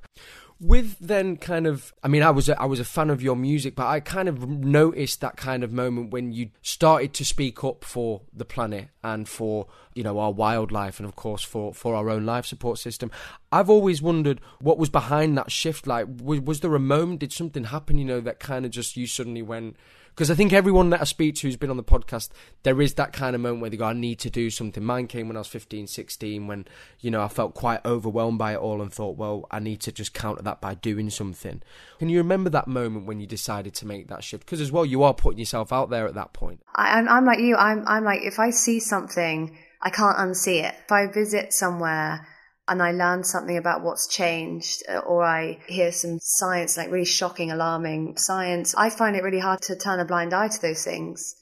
With 0.60 0.98
then 1.00 1.36
kind 1.36 1.67
of, 1.67 1.93
I 2.02 2.08
mean, 2.08 2.24
I 2.24 2.30
was 2.30 2.48
a, 2.48 2.60
I 2.62 2.65
was 2.65 2.80
a 2.80 2.86
fan 2.86 3.10
of 3.10 3.22
your 3.22 3.36
music, 3.36 3.76
but 3.76 3.88
I 3.88 4.00
kind 4.00 4.30
of 4.30 4.48
noticed 4.48 5.19
that 5.19 5.36
kind 5.36 5.62
of 5.62 5.74
moment 5.74 6.12
when 6.12 6.32
you 6.32 6.52
started 6.62 7.13
to 7.15 7.26
speak 7.26 7.65
up 7.65 7.84
for 7.84 8.22
the 8.32 8.46
planet 8.46 8.88
and 9.04 9.28
for 9.28 9.67
you 9.93 10.04
know 10.04 10.19
our 10.19 10.32
wildlife 10.32 11.00
and 11.00 11.08
of 11.08 11.15
course 11.15 11.43
for 11.43 11.74
for 11.74 11.96
our 11.96 12.10
own 12.10 12.26
life 12.26 12.46
support 12.46 12.80
system. 12.80 13.12
I've 13.52 13.69
always 13.69 14.02
wondered 14.02 14.39
what 14.62 14.78
was 14.78 14.89
behind 14.89 15.38
that 15.38 15.52
shift. 15.52 15.86
Like, 15.86 16.08
was, 16.22 16.39
was 16.39 16.60
there 16.62 16.76
a 16.76 16.80
moment? 16.80 17.19
Did 17.19 17.34
something 17.34 17.65
happen? 17.65 17.98
You 17.98 18.06
know, 18.06 18.22
that 18.22 18.39
kind 18.39 18.63
of 18.63 18.72
just 18.72 18.96
you 18.96 19.06
suddenly 19.06 19.41
went 19.41 19.76
because 20.13 20.30
I 20.30 20.36
think 20.36 20.54
everyone 20.54 20.91
that 20.91 21.02
I 21.02 21.06
speak 21.06 21.36
to 21.36 21.47
who's 21.47 21.58
been 21.58 21.71
on 21.71 21.78
the 21.78 21.84
podcast, 21.84 22.30
there 22.62 22.80
is 22.82 22.93
that 22.95 23.13
kind 23.13 23.36
of 23.36 23.41
moment 23.41 23.62
where 23.62 23.69
they 23.71 23.78
go, 23.78 23.86
I 23.86 23.93
need 23.93 24.19
to 24.19 24.30
do 24.30 24.52
something. 24.52 24.84
Mine 24.84 25.08
came 25.08 25.28
when 25.28 25.36
I 25.36 25.39
was 25.39 25.47
15, 25.47 25.88
16, 25.88 26.45
when, 26.45 26.65
you 26.99 27.10
know, 27.10 27.21
I 27.21 27.28
felt 27.28 27.56
quite 27.56 27.84
overwhelmed 27.84 28.38
by 28.38 28.54
it 28.54 28.60
all 28.60 28.82
and 28.82 28.93
thought, 28.93 29.17
well, 29.17 29.47
I 29.49 29.58
need 29.60 29.80
to 29.82 29.91
just 29.91 30.13
counter 30.13 30.43
that 30.43 30.62
by 30.62 30.76
doing 30.76 31.10
something. 31.10 31.63
Can 31.97 32.10
you 32.10 32.19
remember 32.19 32.52
that 32.52 32.67
moment 32.67 33.08
when 33.08 33.19
you 33.19 33.26
decided 33.26 33.73
to 33.76 33.88
make 33.88 34.08
that 34.10 34.23
shift? 34.23 34.45
Because 34.45 34.62
as 34.62 34.71
well, 34.71 34.86
you 34.86 35.02
are 35.02 35.15
putting 35.15 35.39
yourself 35.39 35.73
out 35.73 35.89
there 35.89 36.08
at 36.08 36.13
that 36.13 36.34
point. 36.34 36.62
I, 36.76 36.99
I'm, 36.99 37.10
I'm 37.10 37.26
like 37.26 37.39
you. 37.39 37.56
I'm, 37.56 37.84
I'm 37.88 38.04
like, 38.04 38.21
if 38.21 38.38
I 38.38 38.52
see 38.52 38.80
something, 38.80 39.58
I 39.82 39.89
can't 39.89 40.17
unsee 40.17 40.63
it. 40.63 40.76
If 40.86 40.91
I 40.91 41.08
visit 41.08 41.54
somewhere 41.54 42.28
and 42.67 42.82
I 42.82 42.91
learn 42.91 43.23
something 43.23 43.58
about 43.58 43.84
what's 43.84 44.08
changed, 44.08 44.84
uh, 44.88 44.99
or 44.99 45.23
I 45.23 45.60
hear 45.67 45.91
some 45.91 46.19
science, 46.21 46.78
like 46.78 46.91
really 46.91 47.06
shocking, 47.06 47.52
alarming 47.52 48.17
science, 48.17 48.73
I 48.76 48.89
find 48.89 49.15
it 49.15 49.23
really 49.23 49.39
hard 49.39 49.62
to 49.63 49.76
turn 49.76 49.99
a 49.99 50.06
blind 50.06 50.34
eye 50.34 50.47
to 50.47 50.62
those 50.62 50.84
things. 50.84 51.36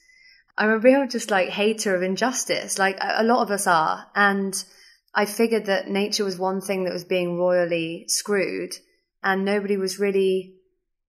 I'm 0.58 0.70
a 0.70 0.78
real 0.78 1.06
just 1.06 1.30
like 1.30 1.48
hater 1.48 1.94
of 1.94 2.02
injustice. 2.02 2.78
Like 2.78 2.98
a 3.00 3.22
a 3.22 3.24
lot 3.24 3.42
of 3.42 3.50
us 3.50 3.66
are. 3.66 4.06
And 4.14 4.54
I 5.14 5.24
figured 5.26 5.66
that 5.66 5.88
nature 5.88 6.24
was 6.24 6.38
one 6.38 6.60
thing 6.60 6.84
that 6.84 6.92
was 6.92 7.04
being 7.04 7.38
royally 7.38 8.04
screwed 8.08 8.74
and 9.22 9.44
nobody 9.44 9.76
was 9.76 9.98
really 9.98 10.56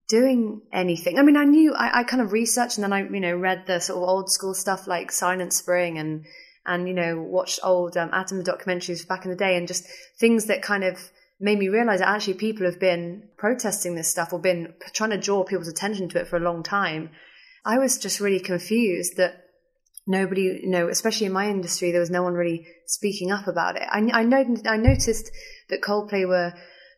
doing 0.08 0.62
anything. 0.72 1.18
I 1.18 1.24
mean, 1.24 1.38
I 1.38 1.46
knew 1.46 1.74
I, 1.74 2.00
I 2.00 2.04
kind 2.04 2.22
of 2.22 2.34
researched 2.34 2.78
and 2.78 2.84
then 2.84 2.94
I, 2.94 3.04
you 3.04 3.20
know, 3.20 3.36
read 3.36 3.66
the 3.66 3.80
sort 3.80 3.98
of 3.98 4.08
old 4.08 4.32
school 4.32 4.54
stuff 4.54 4.88
like 4.88 5.12
Silent 5.12 5.54
Spring 5.54 5.98
and 5.98 6.26
and 6.66 6.88
you 6.88 6.94
know 6.94 7.22
watched 7.22 7.60
old 7.64 7.98
um, 7.98 8.10
Atom 8.14 8.44
documentaries 8.44 9.08
back 9.08 9.26
in 9.26 9.32
the 9.32 9.38
day 9.38 9.58
and 9.58 9.68
just 9.68 9.86
things 10.20 10.46
that 10.46 10.62
kind 10.62 10.84
of 10.84 11.12
made 11.40 11.60
me 11.60 11.68
realize 11.68 12.00
that 12.00 12.08
actually 12.08 12.36
people 12.36 12.66
have 12.66 12.80
been 12.80 13.24
protesting 13.38 13.96
this 13.96 14.10
stuff 14.10 14.32
or 14.32 14.40
been 14.40 14.74
trying 14.94 15.10
to 15.10 15.18
draw 15.18 15.44
people's 15.44 15.68
attention 15.68 16.08
to 16.10 16.20
it 16.20 16.28
for 16.28 16.38
a 16.38 16.40
long 16.40 16.64
time. 16.64 17.10
I 17.66 17.78
was 17.78 17.98
just 17.98 18.20
really 18.20 18.40
confused 18.40 19.18
that 19.18 19.44
nobody, 20.06 20.60
you 20.64 20.70
know, 20.70 20.88
especially 20.88 21.28
in 21.28 21.34
my 21.34 21.50
industry, 21.50 21.92
there 21.92 22.00
was 22.00 22.10
no 22.10 22.24
one 22.24 22.34
really 22.34 22.66
speaking 22.86 23.32
up 23.32 23.48
about 23.48 23.76
it. 23.76 23.84
I, 23.90 24.00
I 24.14 24.24
know 24.24 24.56
I 24.66 24.78
noticed 24.78 25.32
that 25.70 25.82
Coldplay 25.82 26.28
were 26.28 26.54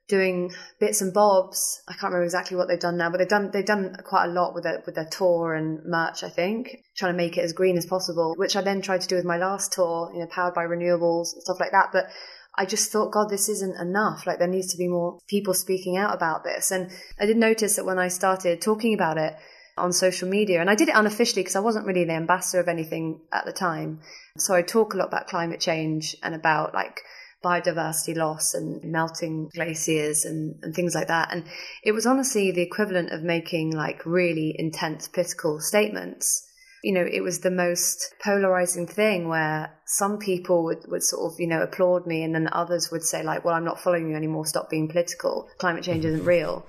doing 0.07 0.51
bits 0.79 1.01
and 1.01 1.13
bobs. 1.13 1.81
I 1.87 1.93
can't 1.93 2.11
remember 2.11 2.25
exactly 2.25 2.57
what 2.57 2.67
they've 2.67 2.79
done 2.79 2.97
now, 2.97 3.09
but 3.09 3.17
they've 3.17 3.27
done 3.27 3.51
they've 3.51 3.65
done 3.65 3.95
quite 4.03 4.25
a 4.25 4.31
lot 4.31 4.53
with 4.53 4.63
their 4.63 4.83
with 4.85 4.95
their 4.95 5.09
tour 5.09 5.53
and 5.53 5.83
merch. 5.85 6.23
I 6.23 6.29
think 6.29 6.83
trying 6.95 7.13
to 7.13 7.17
make 7.17 7.37
it 7.37 7.41
as 7.41 7.53
green 7.53 7.77
as 7.77 7.85
possible, 7.85 8.35
which 8.37 8.55
I 8.55 8.61
then 8.61 8.81
tried 8.81 9.01
to 9.01 9.07
do 9.07 9.15
with 9.15 9.25
my 9.25 9.37
last 9.37 9.73
tour, 9.73 10.11
you 10.13 10.19
know, 10.19 10.27
powered 10.27 10.53
by 10.53 10.65
renewables 10.65 11.33
and 11.33 11.41
stuff 11.41 11.59
like 11.59 11.71
that. 11.71 11.89
But 11.91 12.07
I 12.57 12.65
just 12.65 12.91
thought, 12.91 13.11
God, 13.11 13.29
this 13.29 13.49
isn't 13.49 13.79
enough. 13.79 14.25
Like 14.25 14.39
there 14.39 14.47
needs 14.47 14.71
to 14.71 14.77
be 14.77 14.87
more 14.87 15.19
people 15.27 15.53
speaking 15.53 15.97
out 15.97 16.13
about 16.13 16.43
this. 16.43 16.71
And 16.71 16.91
I 17.19 17.25
did 17.25 17.37
notice 17.37 17.75
that 17.75 17.85
when 17.85 17.99
I 17.99 18.07
started 18.07 18.61
talking 18.61 18.93
about 18.93 19.17
it 19.17 19.35
on 19.77 19.91
social 19.91 20.29
media, 20.29 20.61
and 20.61 20.69
I 20.69 20.75
did 20.75 20.87
it 20.87 20.95
unofficially 20.95 21.41
because 21.41 21.57
I 21.57 21.61
wasn't 21.61 21.85
really 21.85 22.05
the 22.05 22.13
ambassador 22.13 22.61
of 22.61 22.69
anything 22.69 23.19
at 23.33 23.45
the 23.45 23.51
time. 23.51 23.99
So 24.37 24.53
I 24.53 24.61
talk 24.61 24.93
a 24.93 24.97
lot 24.97 25.07
about 25.07 25.27
climate 25.27 25.59
change 25.59 26.15
and 26.23 26.33
about 26.33 26.73
like 26.73 27.01
biodiversity 27.45 28.15
loss 28.17 28.55
and 28.55 28.83
melting 28.83 29.49
glaciers 29.53 30.25
and, 30.25 30.55
and 30.63 30.73
things 30.73 30.95
like 30.95 31.07
that. 31.07 31.31
And 31.31 31.45
it 31.83 31.91
was 31.91 32.07
honestly 32.07 32.51
the 32.51 32.63
equivalent 32.63 33.11
of 33.11 33.21
making 33.21 33.71
like 33.71 34.05
really 34.05 34.55
intense 34.57 35.07
political 35.07 35.59
statements. 35.59 36.43
You 36.83 36.93
know, 36.93 37.05
it 37.09 37.21
was 37.21 37.39
the 37.39 37.51
most 37.51 38.15
polarizing 38.23 38.87
thing 38.87 39.27
where 39.27 39.73
some 39.85 40.17
people 40.17 40.63
would, 40.65 40.85
would 40.87 41.03
sort 41.03 41.31
of, 41.31 41.39
you 41.39 41.47
know, 41.47 41.61
applaud 41.61 42.07
me 42.07 42.23
and 42.23 42.33
then 42.33 42.49
others 42.51 42.91
would 42.91 43.03
say 43.03 43.23
like, 43.23 43.45
well, 43.45 43.55
I'm 43.55 43.65
not 43.65 43.79
following 43.79 44.09
you 44.09 44.15
anymore. 44.15 44.45
Stop 44.45 44.69
being 44.69 44.87
political. 44.87 45.47
Climate 45.59 45.83
change 45.83 46.05
isn't 46.05 46.25
real. 46.25 46.65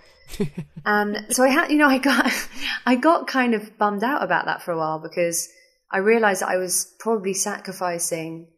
and 0.85 1.27
so 1.31 1.43
I 1.43 1.49
had, 1.49 1.71
you 1.71 1.79
know, 1.79 1.89
I 1.89 1.99
got, 1.99 2.31
I 2.87 2.97
got 2.97 3.27
kind 3.27 3.55
of 3.55 3.79
bummed 3.79 4.05
out 4.05 4.23
about 4.23 4.45
that 4.47 4.63
for 4.63 4.73
a 4.73 4.79
while 4.79 4.99
because 4.99 5.49
I 5.91 5.99
realized 5.99 6.43
that 6.43 6.49
I 6.49 6.57
was 6.57 6.95
probably 6.99 7.33
sacrificing 7.33 8.49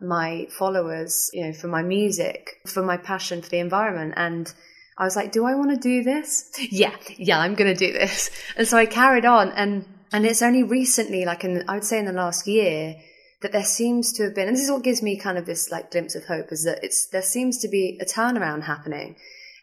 my 0.00 0.46
followers, 0.50 1.30
you 1.32 1.46
know, 1.46 1.52
for 1.52 1.68
my 1.68 1.82
music, 1.82 2.60
for 2.66 2.82
my 2.82 2.96
passion 2.96 3.42
for 3.42 3.48
the 3.48 3.58
environment. 3.58 4.14
And 4.16 4.52
I 4.96 5.04
was 5.04 5.16
like, 5.16 5.32
do 5.32 5.44
I 5.44 5.54
want 5.54 5.70
to 5.70 5.76
do 5.76 6.02
this? 6.02 6.50
Yeah, 6.70 6.94
yeah, 7.16 7.38
I'm 7.38 7.54
going 7.54 7.74
to 7.74 7.86
do 7.86 7.92
this. 7.92 8.30
And 8.56 8.66
so 8.66 8.76
I 8.76 8.86
carried 8.86 9.24
on. 9.24 9.50
And, 9.52 9.84
and 10.12 10.24
it's 10.24 10.42
only 10.42 10.62
recently, 10.62 11.24
like 11.24 11.44
in, 11.44 11.64
I 11.68 11.74
would 11.74 11.84
say 11.84 11.98
in 11.98 12.04
the 12.04 12.12
last 12.12 12.46
year, 12.46 12.96
that 13.42 13.52
there 13.52 13.64
seems 13.64 14.12
to 14.14 14.24
have 14.24 14.34
been, 14.34 14.48
and 14.48 14.56
this 14.56 14.64
is 14.64 14.70
what 14.70 14.82
gives 14.82 15.02
me 15.02 15.18
kind 15.18 15.36
of 15.36 15.44
this 15.44 15.70
like 15.70 15.90
glimpse 15.90 16.14
of 16.14 16.24
hope, 16.24 16.50
is 16.50 16.64
that 16.64 16.82
it's, 16.82 17.06
there 17.06 17.22
seems 17.22 17.58
to 17.58 17.68
be 17.68 17.98
a 18.00 18.04
turnaround 18.04 18.62
happening. 18.62 19.16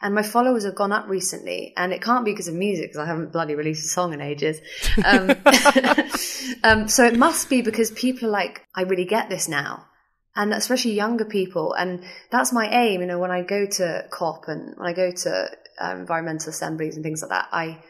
And 0.03 0.15
my 0.15 0.23
followers 0.23 0.65
have 0.65 0.75
gone 0.75 0.91
up 0.91 1.07
recently, 1.07 1.73
and 1.77 1.93
it 1.93 2.01
can't 2.01 2.25
be 2.25 2.31
because 2.31 2.47
of 2.47 2.55
music, 2.55 2.89
because 2.89 2.99
I 2.99 3.05
haven't 3.05 3.31
bloody 3.31 3.53
released 3.53 3.85
a 3.85 3.89
song 3.89 4.13
in 4.13 4.21
ages. 4.21 4.59
Um, 5.05 5.29
um, 6.63 6.87
so 6.87 7.05
it 7.05 7.15
must 7.15 7.49
be 7.49 7.61
because 7.61 7.91
people 7.91 8.27
are 8.27 8.31
like, 8.31 8.63
I 8.73 8.81
really 8.81 9.05
get 9.05 9.29
this 9.29 9.47
now 9.47 9.85
and 10.35 10.53
especially 10.53 10.93
younger 10.93 11.25
people. 11.25 11.73
And 11.73 12.03
that's 12.31 12.53
my 12.53 12.67
aim. 12.69 13.01
You 13.01 13.07
know, 13.07 13.19
when 13.19 13.31
I 13.31 13.41
go 13.41 13.65
to 13.65 14.05
COP 14.09 14.45
and 14.47 14.75
when 14.77 14.87
I 14.87 14.93
go 14.93 15.11
to 15.11 15.49
um, 15.79 15.99
environmental 15.99 16.49
assemblies 16.49 16.95
and 16.95 17.03
things 17.03 17.21
like 17.21 17.29
that, 17.29 17.49
I 17.51 17.83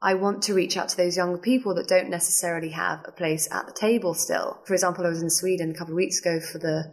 I 0.00 0.14
want 0.14 0.42
to 0.44 0.54
reach 0.54 0.76
out 0.76 0.88
to 0.90 0.96
those 0.96 1.16
younger 1.16 1.38
people 1.38 1.74
that 1.74 1.88
don't 1.88 2.08
necessarily 2.08 2.70
have 2.70 3.00
a 3.06 3.12
place 3.12 3.48
at 3.50 3.66
the 3.66 3.72
table 3.72 4.14
still. 4.14 4.60
For 4.64 4.74
example, 4.74 5.04
I 5.04 5.08
was 5.08 5.22
in 5.22 5.30
Sweden 5.30 5.70
a 5.72 5.74
couple 5.74 5.94
of 5.94 5.96
weeks 5.96 6.20
ago 6.20 6.38
for 6.38 6.58
the 6.58 6.84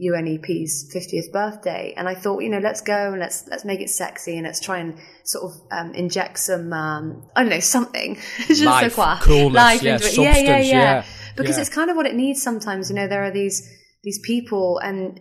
UNEP's 0.00 0.90
50th 0.94 1.32
birthday, 1.32 1.94
and 1.96 2.08
I 2.08 2.14
thought, 2.14 2.42
you 2.42 2.48
know, 2.50 2.58
let's 2.58 2.80
go 2.80 3.10
and 3.12 3.18
let's 3.20 3.46
let's 3.48 3.64
make 3.64 3.80
it 3.80 3.90
sexy 3.90 4.36
and 4.36 4.46
let's 4.46 4.60
try 4.60 4.78
and 4.78 4.98
sort 5.24 5.44
of 5.44 5.60
um, 5.70 5.94
inject 5.94 6.38
some, 6.38 6.72
um, 6.72 7.28
I 7.34 7.42
don't 7.42 7.50
know, 7.50 7.60
something. 7.60 8.16
Je 8.48 8.48
ne 8.48 8.54
sais 8.54 8.96
Life, 8.96 9.20
coolness, 9.22 9.54
Life 9.54 9.82
yeah, 9.82 9.94
into 9.94 10.06
it. 10.06 10.16
Yeah, 10.18 10.36
yeah, 10.38 10.58
yeah. 10.58 10.60
yeah. 10.60 11.04
Because 11.36 11.56
Yeah. 11.56 11.60
it's 11.62 11.70
kind 11.70 11.90
of 11.90 11.96
what 11.96 12.06
it 12.06 12.14
needs 12.14 12.42
sometimes. 12.42 12.88
You 12.90 12.96
know, 12.96 13.08
there 13.08 13.24
are 13.24 13.30
these 13.30 13.68
these 14.06 14.18
people 14.20 14.78
and 14.78 15.20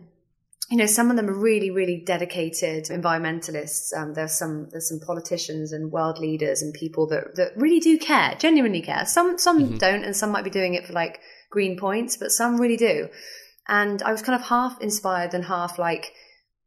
you 0.70 0.78
know, 0.78 0.88
some 0.88 1.12
of 1.12 1.16
them 1.16 1.30
are 1.30 1.40
really, 1.40 1.70
really 1.70 2.02
dedicated 2.04 2.86
environmentalists. 2.86 3.96
Um, 3.96 4.16
there's 4.16 4.34
some 4.34 4.68
there's 4.72 4.90
some 4.90 5.00
politicians 5.00 5.72
and 5.72 5.92
world 5.92 6.18
leaders 6.18 6.64
and 6.64 6.74
people 6.74 7.08
that 7.10 7.36
that 7.36 7.52
really 7.56 7.80
do 7.80 8.00
care, 8.00 8.36
genuinely 8.40 8.82
care. 8.82 9.06
Some 9.06 9.38
some 9.38 9.62
mm-hmm. 9.62 9.78
don't, 9.78 10.04
and 10.04 10.16
some 10.16 10.32
might 10.32 10.44
be 10.44 10.50
doing 10.50 10.74
it 10.74 10.88
for 10.88 10.94
like 10.94 11.20
green 11.52 11.78
points, 11.78 12.18
but 12.18 12.32
some 12.32 12.60
really 12.60 12.78
do. 12.78 13.10
And 13.68 14.02
I 14.02 14.12
was 14.12 14.24
kind 14.24 14.40
of 14.40 14.48
half 14.48 14.82
inspired 14.82 15.36
and 15.36 15.46
half 15.46 15.78
like, 15.78 16.12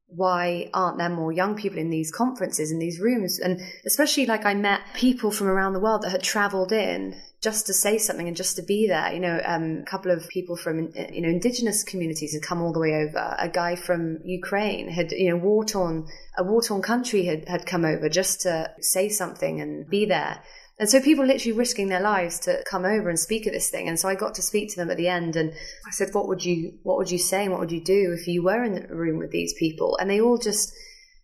why 0.08 0.70
aren't 0.72 0.96
there 0.96 1.10
more 1.10 1.32
young 1.32 1.54
people 1.54 1.78
in 1.78 1.90
these 1.90 2.10
conferences 2.10 2.70
in 2.70 2.78
these 2.78 2.98
rooms? 2.98 3.38
And 3.38 3.60
especially 3.84 4.24
like 4.26 4.46
I 4.46 4.54
met 4.54 4.80
people 4.94 5.30
from 5.30 5.48
around 5.48 5.74
the 5.74 5.80
world 5.80 6.02
that 6.02 6.10
had 6.10 6.22
traveled 6.22 6.72
in 6.72 7.14
just 7.40 7.66
to 7.66 7.74
say 7.74 7.98
something 7.98 8.26
and 8.26 8.36
just 8.36 8.56
to 8.56 8.62
be 8.62 8.88
there. 8.88 9.12
You 9.12 9.20
know, 9.20 9.40
um, 9.44 9.82
a 9.82 9.84
couple 9.84 10.10
of 10.10 10.26
people 10.28 10.56
from 10.56 10.90
you 11.12 11.20
know 11.20 11.28
indigenous 11.28 11.84
communities 11.84 12.32
had 12.32 12.42
come 12.42 12.62
all 12.62 12.72
the 12.72 12.80
way 12.80 12.94
over. 12.94 13.36
A 13.38 13.48
guy 13.48 13.76
from 13.76 14.18
Ukraine 14.24 14.88
had 14.88 15.12
you 15.12 15.30
know 15.30 15.36
war 15.36 15.64
torn 15.64 16.08
a 16.36 16.42
war 16.42 16.62
torn 16.62 16.82
country 16.82 17.24
had 17.24 17.46
had 17.46 17.66
come 17.66 17.84
over 17.84 18.08
just 18.08 18.40
to 18.42 18.70
say 18.80 19.08
something 19.08 19.60
and 19.60 19.88
be 19.88 20.06
there. 20.06 20.42
And 20.78 20.88
so 20.88 21.00
people 21.00 21.26
literally 21.26 21.56
risking 21.58 21.88
their 21.88 22.00
lives 22.00 22.38
to 22.40 22.62
come 22.64 22.84
over 22.84 23.08
and 23.08 23.18
speak 23.18 23.46
at 23.46 23.52
this 23.52 23.68
thing. 23.68 23.88
And 23.88 23.98
so 23.98 24.08
I 24.08 24.14
got 24.14 24.34
to 24.34 24.42
speak 24.42 24.70
to 24.70 24.76
them 24.76 24.90
at 24.90 24.96
the 24.96 25.08
end 25.08 25.34
and 25.34 25.52
I 25.52 25.90
said, 25.90 26.14
what 26.14 26.28
would 26.28 26.44
you, 26.44 26.78
what 26.84 26.98
would 26.98 27.10
you 27.10 27.18
say 27.18 27.42
and 27.42 27.50
what 27.50 27.60
would 27.60 27.72
you 27.72 27.82
do 27.82 28.16
if 28.16 28.28
you 28.28 28.44
were 28.44 28.62
in 28.62 28.74
the 28.74 28.94
room 28.94 29.18
with 29.18 29.32
these 29.32 29.54
people? 29.58 29.98
And 30.00 30.08
they 30.08 30.20
all 30.20 30.38
just, 30.38 30.72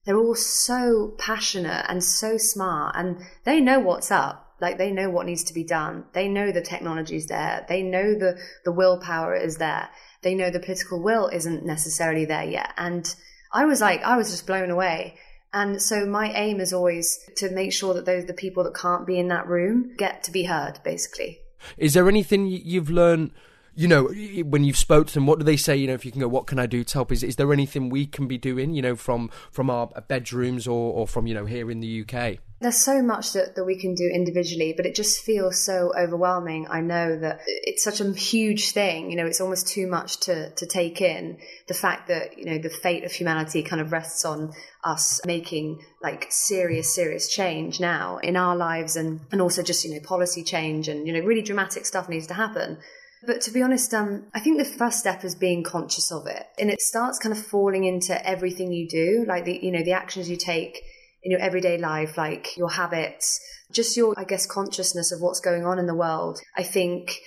they're 0.05 0.19
all 0.19 0.35
so 0.35 1.15
passionate 1.19 1.87
and 1.89 2.03
so 2.03 2.37
smart 2.37 2.97
and 2.97 3.23
they 3.45 3.61
know 3.61 3.79
what's 3.79 4.11
up 4.11 4.45
like 4.61 4.79
they 4.79 4.91
know 4.91 5.11
what 5.11 5.27
needs 5.27 5.45
to 5.45 5.55
be 5.55 5.65
done. 5.65 6.05
They 6.13 6.29
know 6.29 6.53
the 6.53 6.63
technology's 6.63 7.27
there. 7.27 7.67
They 7.69 7.83
know 7.83 8.15
the, 8.15 8.39
the 8.65 8.73
willpower 8.73 9.35
is 9.35 9.59
there. 9.59 9.91
They 10.23 10.35
know 10.35 10.51
the 10.51 10.61
political 10.61 11.03
will 11.03 11.29
isn't 11.29 11.67
necessarily 11.67 12.25
there 12.25 12.45
yet. 12.45 12.73
And 12.77 13.15
I 13.53 13.67
was 13.67 13.81
like, 13.81 14.03
I 14.03 14.17
was 14.17 14.31
just 14.31 14.47
blown 14.47 14.71
away. 14.71 15.17
And 15.55 15.81
so 15.81 16.05
my 16.05 16.33
aim 16.33 16.61
is 16.61 16.73
always 16.73 17.19
to 17.37 17.51
make 17.51 17.73
sure 17.73 17.95
that 17.95 18.05
those 18.05 18.27
the 18.27 18.35
people 18.35 18.65
that 18.65 18.75
can't 18.75 19.07
be 19.07 19.19
in 19.19 19.29
that 19.29 19.47
room 19.47 19.95
get 19.97 20.25
to 20.25 20.33
be 20.33 20.45
heard, 20.45 20.81
basically. 20.85 21.41
Is 21.79 21.95
there 21.95 22.09
anything 22.09 22.47
you've 22.47 22.91
learned? 22.91 23.31
you 23.77 23.89
know, 23.89 24.05
when 24.45 24.65
you've 24.65 24.77
spoke 24.77 25.09
to 25.09 25.15
them, 25.15 25.27
what 25.27 25.39
do 25.39 25.45
they 25.45 25.57
say? 25.57 25.77
You 25.77 25.89
know, 25.89 25.95
if 25.95 26.05
you 26.05 26.13
can 26.13 26.21
go, 26.21 26.29
what 26.29 26.47
can 26.47 26.59
I 26.59 26.67
do 26.67 26.85
to 26.85 26.95
help? 26.95 27.11
Is 27.11 27.23
is 27.23 27.37
there 27.37 27.53
anything 27.53 27.89
we 27.89 28.07
can 28.07 28.29
be 28.29 28.39
doing? 28.39 28.73
You 28.75 28.83
know, 28.83 28.97
from 28.97 29.31
from 29.51 29.69
our 29.69 29.89
bedrooms 30.07 30.67
or 30.67 30.93
or 30.93 31.09
from 31.09 31.27
you 31.27 31.35
know 31.35 31.47
here 31.47 31.71
in 31.71 31.81
the 31.81 32.03
UK? 32.03 32.39
There's 32.65 32.83
so 32.83 33.03
much 33.03 33.35
that, 33.35 33.57
that 33.57 33.65
we 33.65 33.79
can 33.79 33.95
do 33.95 34.09
individually, 34.09 34.73
but 34.75 34.87
it 34.87 34.95
just 34.95 35.23
feels 35.23 35.63
so 35.63 35.93
overwhelming. 35.95 36.67
I 36.71 36.81
know 36.81 37.15
that 37.19 37.41
it's 37.47 37.85
such 37.85 38.01
a 38.01 38.11
huge 38.11 38.71
thing, 38.71 39.11
you 39.11 39.19
know, 39.19 39.27
it's 39.27 39.41
almost 39.43 39.69
too 39.69 39.87
much 39.87 40.21
to, 40.21 40.49
to 40.49 40.65
take 40.65 41.03
in. 41.03 41.37
The 41.69 41.75
fact 41.75 42.09
that, 42.09 42.39
you 42.39 42.47
know, 42.47 42.57
the 42.57 42.71
fate 42.71 43.05
of 43.05 43.13
humanity 43.13 43.63
kind 43.63 43.83
of 43.83 43.93
rests 43.93 44.25
on 44.25 44.55
us 44.83 45.21
making 45.27 45.83
like 46.03 46.27
serious, 46.31 46.95
serious 46.95 47.29
change 47.29 47.81
now 47.81 48.17
in 48.17 48.35
our 48.35 48.57
lives 48.57 48.97
and, 48.97 49.21
and 49.31 49.43
also 49.43 49.63
just, 49.63 49.85
you 49.85 49.91
know, 49.95 50.01
policy 50.01 50.43
change 50.43 50.89
and, 50.89 51.07
you 51.07 51.13
know, 51.13 51.21
really 51.21 51.43
dramatic 51.43 51.85
stuff 51.85 52.09
needs 52.09 52.29
to 52.29 52.35
happen. 52.35 52.79
But 53.27 53.43
to 53.43 53.51
be 53.51 53.61
honest, 53.63 53.93
um, 53.93 54.25
I 54.33 54.41
think 54.41 54.57
the 54.57 54.65
first 54.65 55.01
step 55.01 55.23
is 55.23 55.35
being 55.35 55.65
conscious 55.65 56.11
of 56.11 56.27
it. 56.27 56.47
And 56.59 56.71
it 56.71 56.81
starts 56.81 57.19
kind 57.19 57.37
of 57.37 57.45
falling 57.45 57.85
into 57.85 58.27
everything 58.27 58.73
you 58.73 58.89
do, 58.89 59.27
like 59.29 59.45
the, 59.45 59.59
you 59.63 59.71
know, 59.71 59.83
the 59.83 59.93
actions 59.93 60.31
you 60.31 60.37
take 60.37 60.83
in 61.25 61.31
your 61.31 61.41
everyday 61.41 61.79
life, 61.79 62.17
like 62.17 62.57
your 62.57 62.71
habits, 62.71 63.41
just 63.73 63.97
your, 63.97 64.15
I 64.17 64.25
guess, 64.25 64.47
consciousness 64.47 65.11
of 65.11 65.21
what's 65.21 65.41
going 65.41 65.65
on 65.65 65.79
in 65.79 65.87
the 65.87 65.95
world. 65.95 66.41
I 66.57 66.63
think 66.63 67.19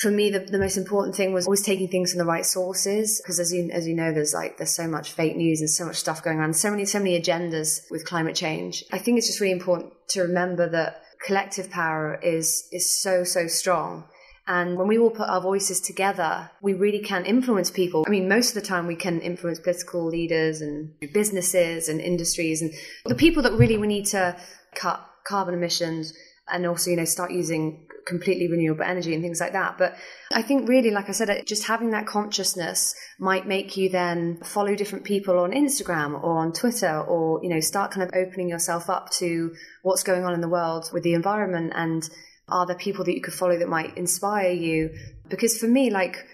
for 0.00 0.10
me, 0.10 0.30
the, 0.30 0.38
the 0.40 0.58
most 0.58 0.76
important 0.76 1.16
thing 1.16 1.32
was 1.32 1.46
always 1.46 1.62
taking 1.62 1.88
things 1.88 2.12
from 2.12 2.18
the 2.18 2.24
right 2.24 2.46
sources. 2.46 3.20
Because 3.22 3.38
as 3.38 3.52
you, 3.52 3.68
as 3.70 3.86
you 3.86 3.94
know, 3.94 4.12
there's 4.12 4.32
like, 4.32 4.56
there's 4.56 4.74
so 4.74 4.88
much 4.88 5.12
fake 5.12 5.36
news 5.36 5.60
and 5.60 5.68
so 5.68 5.84
much 5.84 5.96
stuff 5.96 6.22
going 6.22 6.40
on, 6.40 6.54
so 6.54 6.70
many, 6.70 6.84
so 6.84 6.98
many 6.98 7.20
agendas 7.20 7.82
with 7.90 8.06
climate 8.06 8.34
change. 8.34 8.84
I 8.92 8.98
think 8.98 9.18
it's 9.18 9.26
just 9.26 9.40
really 9.40 9.52
important 9.52 9.92
to 10.10 10.22
remember 10.22 10.68
that 10.70 11.02
collective 11.26 11.70
power 11.70 12.18
is, 12.22 12.66
is 12.72 13.02
so, 13.02 13.24
so 13.24 13.46
strong. 13.48 14.04
And 14.48 14.78
when 14.78 14.88
we 14.88 14.96
all 14.98 15.10
put 15.10 15.28
our 15.28 15.42
voices 15.42 15.78
together, 15.78 16.50
we 16.62 16.72
really 16.72 17.00
can 17.00 17.26
influence 17.26 17.70
people. 17.70 18.04
I 18.06 18.10
mean, 18.10 18.30
most 18.30 18.48
of 18.48 18.54
the 18.54 18.66
time 18.66 18.86
we 18.86 18.96
can 18.96 19.20
influence 19.20 19.60
political 19.60 20.06
leaders 20.06 20.62
and 20.62 20.98
businesses 21.12 21.90
and 21.90 22.00
industries 22.00 22.62
and 22.62 22.72
the 23.04 23.14
people 23.14 23.42
that 23.42 23.52
really 23.52 23.76
we 23.76 23.86
need 23.86 24.06
to 24.06 24.34
cut 24.74 25.06
carbon 25.24 25.52
emissions 25.52 26.14
and 26.50 26.66
also, 26.66 26.90
you 26.90 26.96
know, 26.96 27.04
start 27.04 27.30
using 27.30 27.86
completely 28.06 28.48
renewable 28.48 28.84
energy 28.84 29.12
and 29.12 29.22
things 29.22 29.38
like 29.38 29.52
that. 29.52 29.76
But 29.76 29.94
I 30.32 30.40
think 30.40 30.66
really, 30.66 30.90
like 30.90 31.10
I 31.10 31.12
said, 31.12 31.46
just 31.46 31.66
having 31.66 31.90
that 31.90 32.06
consciousness 32.06 32.94
might 33.18 33.46
make 33.46 33.76
you 33.76 33.90
then 33.90 34.38
follow 34.42 34.74
different 34.74 35.04
people 35.04 35.38
on 35.40 35.50
Instagram 35.50 36.14
or 36.24 36.38
on 36.38 36.54
Twitter 36.54 37.02
or, 37.02 37.40
you 37.42 37.50
know, 37.50 37.60
start 37.60 37.90
kind 37.90 38.02
of 38.02 38.16
opening 38.16 38.48
yourself 38.48 38.88
up 38.88 39.10
to 39.18 39.54
what's 39.82 40.02
going 40.02 40.24
on 40.24 40.32
in 40.32 40.40
the 40.40 40.48
world 40.48 40.88
with 40.94 41.02
the 41.02 41.12
environment 41.12 41.74
and 41.76 42.08
are 42.48 42.66
there 42.66 42.76
people 42.76 43.04
that 43.04 43.14
you 43.14 43.20
could 43.20 43.34
follow 43.34 43.58
that 43.58 43.68
might 43.68 43.96
inspire 43.96 44.50
you? 44.50 44.90
Because 45.28 45.58
for 45.58 45.66
me, 45.66 45.90
like, 45.90 46.24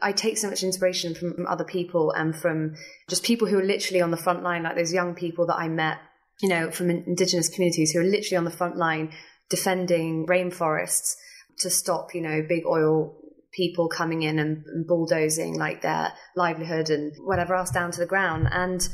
I 0.00 0.12
take 0.12 0.36
so 0.38 0.50
much 0.50 0.62
inspiration 0.62 1.14
from 1.14 1.46
other 1.46 1.64
people 1.64 2.10
and 2.12 2.34
from 2.34 2.74
just 3.08 3.22
people 3.22 3.46
who 3.46 3.58
are 3.58 3.64
literally 3.64 4.00
on 4.00 4.10
the 4.10 4.16
front 4.16 4.42
line, 4.42 4.64
like 4.64 4.76
those 4.76 4.92
young 4.92 5.14
people 5.14 5.46
that 5.46 5.56
I 5.56 5.68
met, 5.68 5.98
you 6.40 6.48
know, 6.48 6.70
from 6.70 6.90
indigenous 6.90 7.48
communities 7.48 7.92
who 7.92 8.00
are 8.00 8.04
literally 8.04 8.36
on 8.36 8.44
the 8.44 8.50
front 8.50 8.76
line 8.76 9.12
defending 9.48 10.26
rainforests 10.26 11.14
to 11.58 11.70
stop, 11.70 12.14
you 12.14 12.20
know, 12.20 12.44
big 12.48 12.64
oil 12.66 13.16
people 13.52 13.88
coming 13.88 14.22
in 14.22 14.38
and, 14.38 14.64
bulldozing 14.86 15.56
like 15.56 15.82
their 15.82 16.12
livelihood 16.34 16.90
and 16.90 17.12
whatever 17.20 17.54
else 17.54 17.70
down 17.70 17.92
to 17.92 18.00
the 18.00 18.06
ground. 18.06 18.48
And 18.50 18.88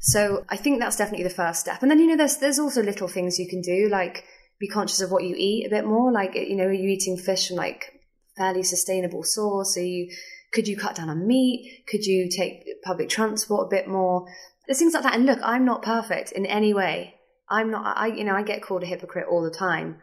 so 0.00 0.44
I 0.48 0.56
think 0.56 0.78
that's 0.78 0.96
definitely 0.96 1.24
the 1.24 1.30
first 1.30 1.60
step. 1.60 1.82
And 1.82 1.90
then, 1.90 1.98
you 1.98 2.06
know, 2.06 2.16
there's, 2.16 2.38
there's 2.38 2.58
also 2.58 2.82
little 2.82 3.08
things 3.08 3.38
you 3.38 3.48
can 3.48 3.60
do, 3.60 3.88
like, 3.90 4.24
be 4.58 4.68
conscious 4.68 5.00
of 5.00 5.10
what 5.10 5.24
you 5.24 5.34
eat 5.36 5.66
a 5.66 5.70
bit 5.70 5.84
more. 5.84 6.12
Like, 6.12 6.34
you 6.34 6.56
know, 6.56 6.64
are 6.64 6.72
you 6.72 6.88
eating 6.88 7.16
fish 7.16 7.48
from 7.48 7.56
like 7.56 8.00
fairly 8.36 8.62
sustainable 8.62 9.22
source? 9.22 9.76
Are 9.76 9.84
you, 9.84 10.10
could 10.52 10.68
you 10.68 10.76
cut 10.76 10.96
down 10.96 11.10
on 11.10 11.26
meat? 11.26 11.84
Could 11.86 12.06
you 12.06 12.28
take 12.28 12.82
public 12.82 13.08
transport 13.08 13.66
a 13.66 13.76
bit 13.76 13.88
more? 13.88 14.26
There's 14.66 14.78
things 14.78 14.94
like 14.94 15.02
that. 15.02 15.14
And 15.14 15.26
look, 15.26 15.40
I'm 15.42 15.64
not 15.64 15.82
perfect 15.82 16.32
in 16.32 16.46
any 16.46 16.72
way. 16.72 17.14
I'm 17.48 17.70
not, 17.70 17.96
I, 17.96 18.06
you 18.06 18.24
know, 18.24 18.34
I 18.34 18.42
get 18.42 18.62
called 18.62 18.82
a 18.82 18.86
hypocrite 18.86 19.26
all 19.30 19.42
the 19.42 19.50
time, 19.50 19.98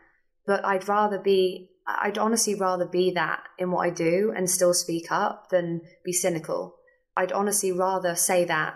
but 0.45 0.63
I'd 0.63 0.87
rather 0.87 1.17
be, 1.17 1.69
I'd 1.87 2.17
honestly 2.17 2.53
rather 2.53 2.85
be 2.85 3.11
that 3.11 3.43
in 3.57 3.71
what 3.71 3.87
I 3.87 3.89
do 3.89 4.31
and 4.35 4.49
still 4.49 4.73
speak 4.73 5.11
up 5.11 5.49
than 5.49 5.81
be 6.05 6.13
cynical. 6.13 6.75
I'd 7.17 7.31
honestly 7.31 7.71
rather 7.71 8.15
say 8.15 8.45
that 8.45 8.75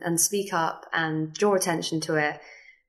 and 0.00 0.20
speak 0.20 0.52
up 0.52 0.86
and 0.92 1.34
draw 1.34 1.54
attention 1.54 2.00
to 2.02 2.14
it 2.16 2.40